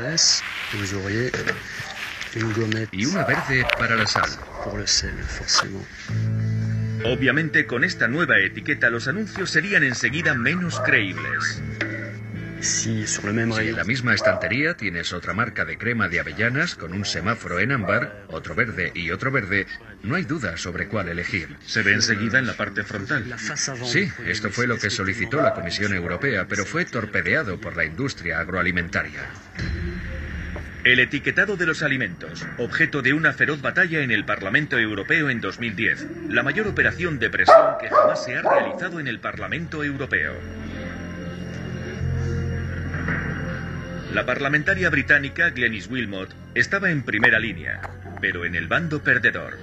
[2.33, 4.31] y una verde para la sal.
[7.05, 11.63] Obviamente con esta nueva etiqueta los anuncios serían enseguida menos creíbles.
[12.61, 17.61] Si en la misma estantería tienes otra marca de crema de avellanas con un semáforo
[17.61, 19.67] en ámbar, otro verde y otro verde,
[20.03, 21.57] no hay duda sobre cuál elegir.
[21.65, 23.25] Se ve enseguida en la parte frontal.
[23.85, 28.41] Sí, esto fue lo que solicitó la Comisión Europea, pero fue torpedeado por la industria
[28.41, 29.23] agroalimentaria.
[30.89, 35.39] El etiquetado de los alimentos, objeto de una feroz batalla en el Parlamento Europeo en
[35.39, 40.32] 2010, la mayor operación de presión que jamás se ha realizado en el Parlamento Europeo.
[44.14, 47.82] La parlamentaria británica Glenis Wilmot estaba en primera línea,
[48.22, 49.59] pero en el bando perdedor.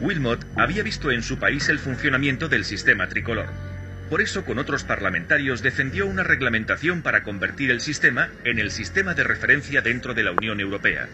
[0.00, 3.73] Wilmot había visto en su país el funcionamiento del sistema tricolor.
[4.10, 9.14] Por eso, con otros parlamentarios, defendió una reglamentación para convertir el sistema en el sistema
[9.14, 11.08] de referencia dentro de la Unión Europea,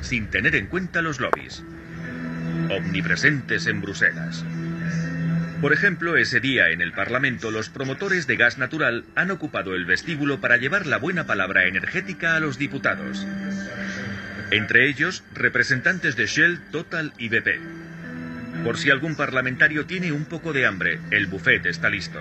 [0.00, 1.62] sin tener en cuenta los lobbies,
[2.68, 4.44] omnipresentes en Bruselas.
[5.60, 9.84] Por ejemplo, ese día en el Parlamento los promotores de gas natural han ocupado el
[9.84, 13.24] vestíbulo para llevar la buena palabra energética a los diputados.
[14.50, 17.81] Entre ellos, representantes de Shell, Total y BP.
[18.64, 22.20] Por si algún parlamentario tiene un poco de hambre, el buffet está listo.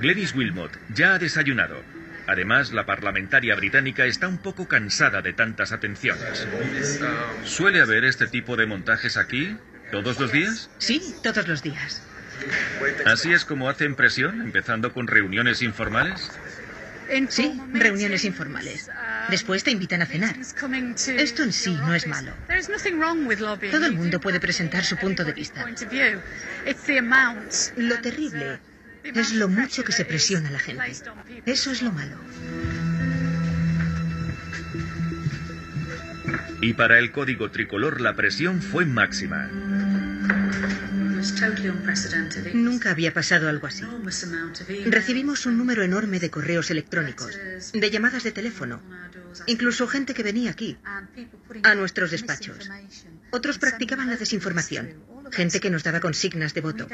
[0.00, 1.82] Glenis Wilmot ya ha desayunado.
[2.28, 6.46] Además, la parlamentaria británica está un poco cansada de tantas atenciones.
[7.44, 9.56] ¿Suele haber este tipo de montajes aquí?
[9.90, 10.70] ¿Todos los días?
[10.78, 12.02] Sí, todos los días.
[13.06, 16.30] ¿Así es como hacen presión, empezando con reuniones informales?
[17.28, 18.90] Sí, reuniones informales.
[19.30, 20.36] Después te invitan a cenar.
[20.38, 22.32] Esto en sí no es malo.
[23.70, 25.66] Todo el mundo puede presentar su punto de vista.
[27.76, 28.58] Lo terrible
[29.04, 30.92] es lo mucho que se presiona a la gente.
[31.44, 32.16] Eso es lo malo.
[36.60, 39.48] Y para el código tricolor la presión fue máxima.
[42.54, 43.84] Nunca había pasado algo así.
[44.86, 47.38] Recibimos un número enorme de correos electrónicos,
[47.72, 48.82] de llamadas de teléfono,
[49.46, 50.76] incluso gente que venía aquí,
[51.62, 52.70] a nuestros despachos.
[53.30, 54.94] Otros practicaban la desinformación,
[55.32, 56.88] gente que nos daba consignas de voto.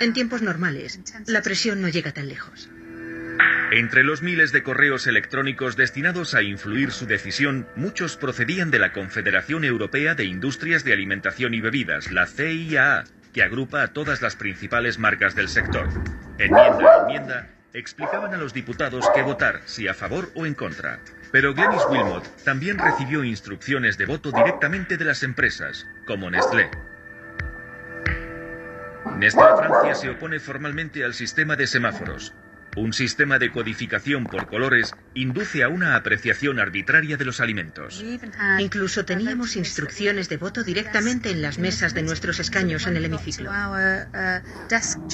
[0.00, 2.68] En tiempos normales, la presión no llega tan lejos.
[3.72, 8.92] Entre los miles de correos electrónicos destinados a influir su decisión, muchos procedían de la
[8.92, 13.04] Confederación Europea de Industrias de Alimentación y Bebidas, la CIA,
[13.34, 15.88] que agrupa a todas las principales marcas del sector.
[16.38, 21.00] Enmienda a enmienda, explicaban a los diputados qué votar, si a favor o en contra.
[21.32, 26.70] Pero Glenis Wilmot también recibió instrucciones de voto directamente de las empresas, como Nestlé.
[29.18, 32.32] Nestlé Francia se opone formalmente al sistema de semáforos,
[32.76, 38.04] un sistema de codificación por colores induce a una apreciación arbitraria de los alimentos.
[38.58, 43.50] Incluso teníamos instrucciones de voto directamente en las mesas de nuestros escaños en el hemiciclo.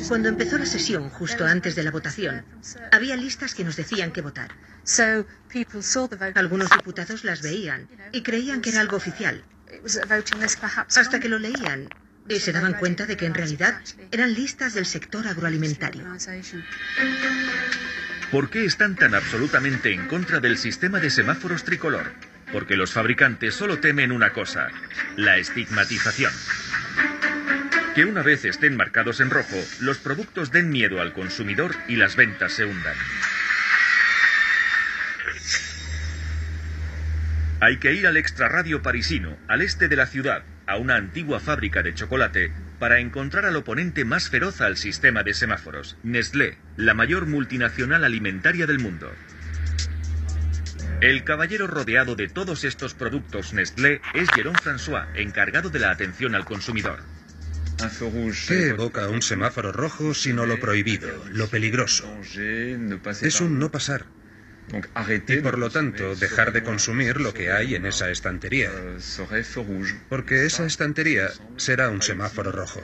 [0.09, 2.45] Cuando empezó la sesión, justo antes de la votación,
[2.93, 4.51] había listas que nos decían que votar.
[6.35, 9.45] Algunos diputados las veían y creían que era algo oficial.
[10.89, 11.89] Hasta que lo leían
[12.31, 13.81] y se daban cuenta de que en realidad
[14.13, 16.05] eran listas del sector agroalimentario.
[18.31, 22.13] ¿Por qué están tan absolutamente en contra del sistema de semáforos tricolor?
[22.53, 24.69] Porque los fabricantes solo temen una cosa,
[25.17, 26.33] la estigmatización.
[27.95, 32.15] Que una vez estén marcados en rojo, los productos den miedo al consumidor y las
[32.15, 32.95] ventas se hundan.
[37.61, 41.83] Hay que ir al extrarradio parisino, al este de la ciudad, a una antigua fábrica
[41.83, 47.27] de chocolate para encontrar al oponente más feroz al sistema de semáforos, Nestlé, la mayor
[47.27, 49.13] multinacional alimentaria del mundo.
[51.01, 56.35] El caballero rodeado de todos estos productos Nestlé es Jérôme François, encargado de la atención
[56.35, 57.01] al consumidor.
[58.47, 62.15] ¿Qué evoca un semáforo rojo sino lo prohibido, lo peligroso?
[63.23, 64.05] Es un no pasar.
[65.29, 68.71] Y por lo tanto, dejar de consumir lo que hay en esa estantería.
[70.09, 72.83] Porque esa estantería será un semáforo rojo.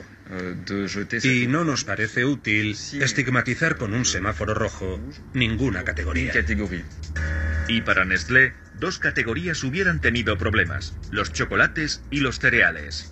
[1.23, 4.99] Y no nos parece útil estigmatizar con un semáforo rojo
[5.33, 6.33] ninguna categoría.
[7.69, 13.11] Y para Nestlé, dos categorías hubieran tenido problemas, los chocolates y los cereales.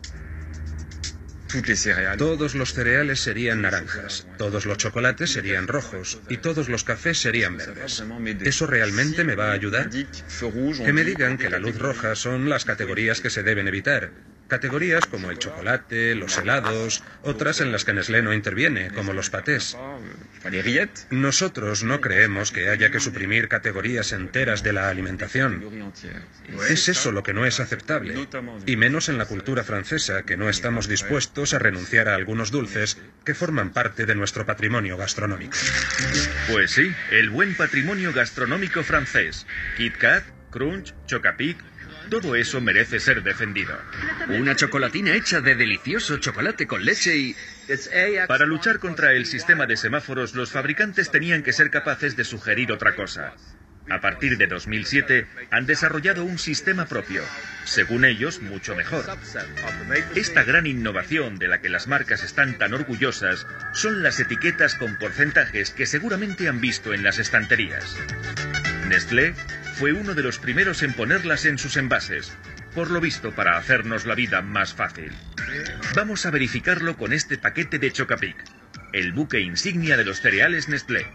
[2.18, 7.58] Todos los cereales serían naranjas, todos los chocolates serían rojos y todos los cafés serían
[7.58, 8.03] verdes.
[8.41, 9.89] ¿Eso realmente me va a ayudar?
[9.89, 14.12] Que me digan que la luz roja son las categorías que se deben evitar
[14.47, 19.29] Categorías como el chocolate, los helados, otras en las que Nestlé no interviene, como los
[19.29, 19.75] patés.
[21.09, 25.93] Nosotros no creemos que haya que suprimir categorías enteras de la alimentación.
[26.69, 28.27] Es eso lo que no es aceptable,
[28.65, 32.97] y menos en la cultura francesa, que no estamos dispuestos a renunciar a algunos dulces
[33.23, 35.57] que forman parte de nuestro patrimonio gastronómico.
[36.51, 39.47] Pues sí, el buen patrimonio gastronómico francés.
[39.77, 41.57] Kit Kat, Crunch, Chocapic,
[42.06, 43.78] todo eso merece ser defendido.
[44.30, 47.36] Una chocolatina hecha de delicioso chocolate con leche y...
[48.28, 52.72] Para luchar contra el sistema de semáforos, los fabricantes tenían que ser capaces de sugerir
[52.72, 53.34] otra cosa.
[53.89, 57.22] A partir de 2007 han desarrollado un sistema propio,
[57.66, 59.06] según ellos mucho mejor.
[60.16, 64.97] Esta gran innovación de la que las marcas están tan orgullosas son las etiquetas con
[64.97, 67.95] porcentajes que seguramente han visto en las estanterías.
[68.88, 69.36] Nestlé
[69.76, 72.32] fue uno de los primeros en ponerlas en sus envases,
[72.73, 75.11] por lo visto para hacernos la vida más fácil.
[75.95, 78.38] Vamos a verificarlo con este paquete de Chocapic,
[78.93, 81.05] el buque insignia de los cereales Nestlé.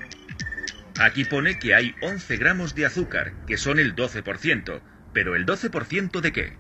[0.98, 4.82] Aquí pone que hay 11 gramos de azúcar, que son el 12%,
[5.14, 6.58] pero ¿el 12% de qué?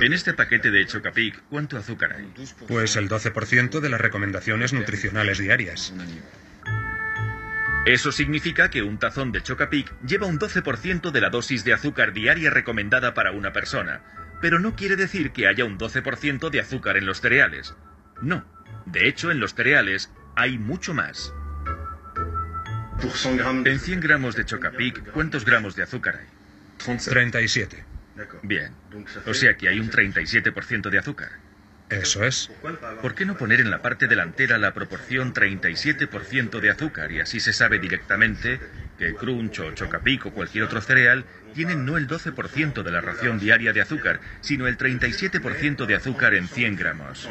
[0.00, 2.32] En este paquete de Chocapic, ¿cuánto azúcar hay?
[2.68, 5.92] Pues el 12% de las recomendaciones nutricionales diarias.
[7.84, 12.12] Eso significa que un tazón de Chocapic lleva un 12% de la dosis de azúcar
[12.12, 14.02] diaria recomendada para una persona,
[14.40, 17.74] pero no quiere decir que haya un 12% de azúcar en los cereales.
[18.20, 18.44] No,
[18.86, 21.34] de hecho en los cereales hay mucho más.
[23.64, 26.96] En 100 gramos de Chocapic, ¿cuántos gramos de azúcar hay?
[26.98, 27.84] 37.
[28.42, 28.72] Bien,
[29.26, 31.30] o sea que hay un 37% de azúcar.
[32.00, 32.50] Eso es.
[33.00, 37.40] ¿Por qué no poner en la parte delantera la proporción 37% de azúcar y así
[37.40, 38.60] se sabe directamente
[38.98, 41.24] que Crunch o Chocapic o cualquier otro cereal
[41.54, 46.34] tienen no el 12% de la ración diaria de azúcar, sino el 37% de azúcar
[46.34, 47.28] en 100 gramos?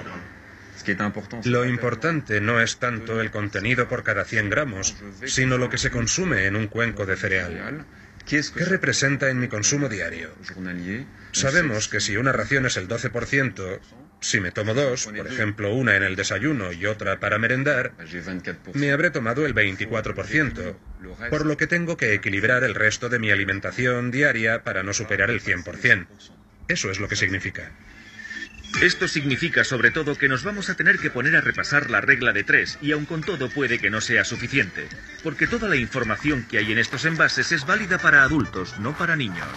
[1.45, 4.95] Lo importante no es tanto el contenido por cada 100 gramos,
[5.26, 7.86] sino lo que se consume en un cuenco de cereal.
[8.26, 10.30] ¿Qué representa en mi consumo diario?
[11.32, 13.80] Sabemos que si una ración es el 12%,
[14.22, 17.93] si me tomo dos, por ejemplo una en el desayuno y otra para merendar,
[18.74, 20.76] me habré tomado el 24%,
[21.30, 25.32] por lo que tengo que equilibrar el resto de mi alimentación diaria para no superar
[25.32, 26.07] el 100%.
[26.67, 27.72] Eso es lo que significa.
[28.80, 32.32] Esto significa sobre todo que nos vamos a tener que poner a repasar la regla
[32.32, 34.88] de tres y aun con todo puede que no sea suficiente,
[35.24, 39.15] porque toda la información que hay en estos envases es válida para adultos, no para
[39.15, 39.47] niños.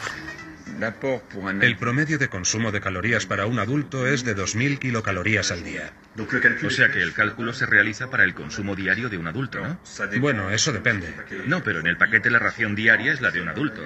[1.61, 5.93] El promedio de consumo de calorías para un adulto es de 2.000 kilocalorías al día.
[6.65, 9.79] O sea que el cálculo se realiza para el consumo diario de un adulto, ¿no?
[10.21, 11.15] Bueno, eso depende.
[11.47, 13.83] No, pero en el paquete la ración diaria es la de un adulto.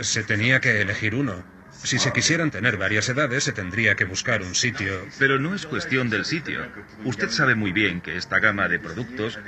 [0.00, 1.44] Se tenía que elegir uno.
[1.84, 5.06] Si se quisieran tener varias edades, se tendría que buscar un sitio.
[5.18, 6.66] Pero no es cuestión del sitio.
[7.04, 9.38] Usted sabe muy bien que esta gama de productos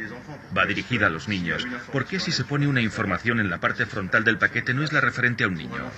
[0.57, 1.67] va dirigida a los niños.
[1.93, 4.93] ¿Por qué si se pone una información en la parte frontal del paquete no es
[4.93, 5.91] la referente a un niño?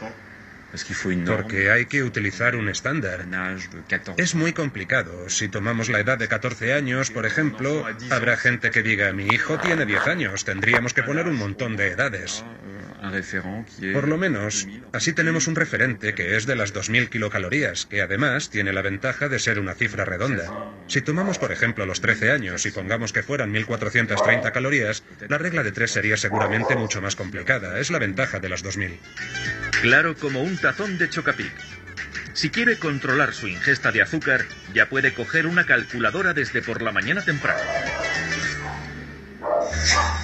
[1.27, 3.25] Porque hay que utilizar un estándar.
[4.17, 5.29] Es muy complicado.
[5.31, 9.59] Si tomamos la edad de 14 años, por ejemplo, habrá gente que diga, mi hijo
[9.59, 12.45] tiene 10 años, tendríamos que poner un montón de edades.
[13.93, 18.51] Por lo menos, así tenemos un referente que es de las 2.000 kilocalorías, que además
[18.51, 20.53] tiene la ventaja de ser una cifra redonda.
[20.89, 25.63] Si tomamos, por ejemplo, los 13 años y pongamos que fueran 1.430 calorías, la regla
[25.63, 27.79] de 3 sería seguramente mucho más complicada.
[27.79, 28.99] Es la ventaja de las 2.000.
[29.83, 31.53] Claro como un tazón de Chocapic.
[32.33, 34.45] Si quiere controlar su ingesta de azúcar,
[34.75, 37.63] ya puede coger una calculadora desde por la mañana temprano.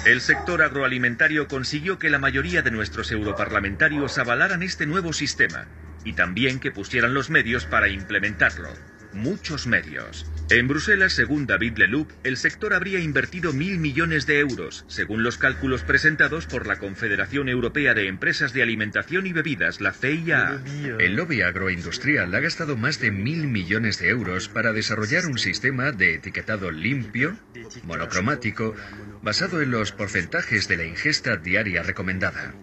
[0.05, 5.67] El sector agroalimentario consiguió que la mayoría de nuestros europarlamentarios avalaran este nuevo sistema
[6.03, 8.67] y también que pusieran los medios para implementarlo.
[9.13, 10.32] Muchos medios.
[10.49, 15.37] En Bruselas, según David Leloup, el sector habría invertido mil millones de euros, según los
[15.37, 20.61] cálculos presentados por la Confederación Europea de Empresas de Alimentación y Bebidas, la CIA.
[20.99, 25.91] El lobby agroindustrial ha gastado más de mil millones de euros para desarrollar un sistema
[25.91, 27.37] de etiquetado limpio,
[27.83, 28.75] monocromático,
[29.21, 32.53] basado en los porcentajes de la ingesta diaria recomendada.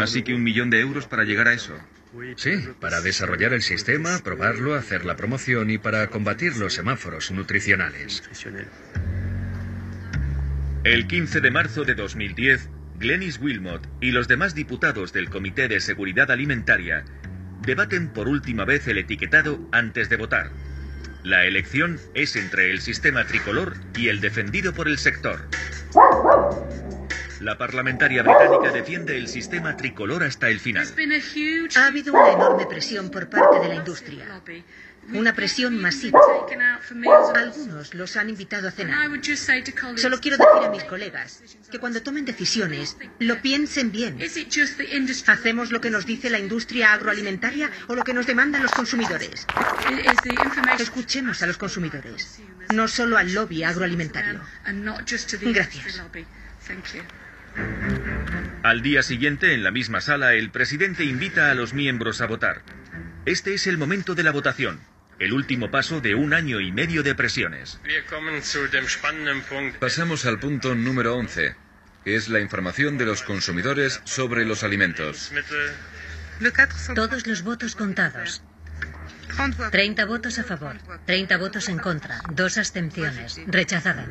[0.00, 1.78] Así que un millón de euros para llegar a eso.
[2.36, 8.22] Sí, para desarrollar el sistema, probarlo, hacer la promoción y para combatir los semáforos nutricionales.
[10.84, 15.80] El 15 de marzo de 2010, Glenis Wilmot y los demás diputados del Comité de
[15.80, 17.04] Seguridad Alimentaria
[17.62, 20.50] debaten por última vez el etiquetado antes de votar.
[21.22, 25.48] La elección es entre el sistema tricolor y el defendido por el sector.
[27.40, 30.86] La parlamentaria británica defiende el sistema tricolor hasta el final.
[31.76, 34.26] Ha habido una enorme presión por parte de la industria.
[35.12, 36.18] Una presión masiva.
[37.34, 39.10] Algunos los han invitado a cenar.
[39.96, 44.18] Solo quiero decir a mis colegas que cuando tomen decisiones, lo piensen bien.
[45.26, 49.46] ¿Hacemos lo que nos dice la industria agroalimentaria o lo que nos demandan los consumidores?
[50.78, 52.40] Escuchemos a los consumidores,
[52.72, 54.40] no solo al lobby agroalimentario.
[55.42, 56.02] Gracias.
[58.62, 62.62] Al día siguiente, en la misma sala, el presidente invita a los miembros a votar.
[63.26, 64.80] Este es el momento de la votación,
[65.18, 67.80] el último paso de un año y medio de presiones.
[69.80, 71.56] Pasamos al punto número 11,
[72.04, 75.30] que es la información de los consumidores sobre los alimentos.
[76.94, 78.42] Todos los votos contados.
[79.70, 80.76] 30 votos a favor,
[81.06, 84.06] 30 votos en contra, dos abstenciones, rechazada.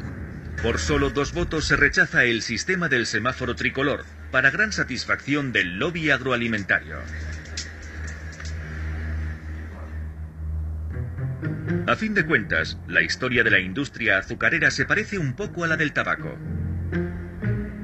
[0.61, 5.77] Por solo dos votos se rechaza el sistema del semáforo tricolor, para gran satisfacción del
[5.77, 6.97] lobby agroalimentario.
[11.85, 15.67] A fin de cuentas, la historia de la industria azucarera se parece un poco a
[15.67, 16.37] la del tabaco.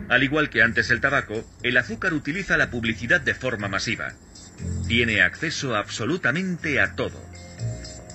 [0.07, 4.13] Al igual que antes el tabaco, el azúcar utiliza la publicidad de forma masiva.
[4.87, 7.28] Tiene acceso absolutamente a todo.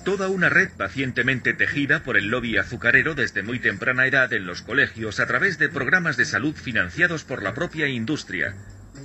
[0.05, 4.61] Toda una red pacientemente tejida por el lobby azucarero desde muy temprana edad en los
[4.61, 8.53] colegios a través de programas de salud financiados por la propia industria,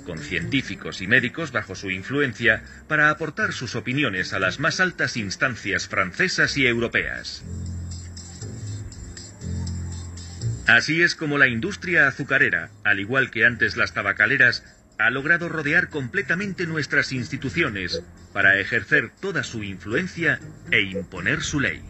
[0.05, 5.17] con científicos y médicos bajo su influencia para aportar sus opiniones a las más altas
[5.17, 7.43] instancias francesas y europeas.
[10.67, 14.63] Así es como la industria azucarera, al igual que antes las tabacaleras,
[15.01, 20.39] ha logrado rodear completamente nuestras instituciones para ejercer toda su influencia
[20.71, 21.81] e imponer su ley.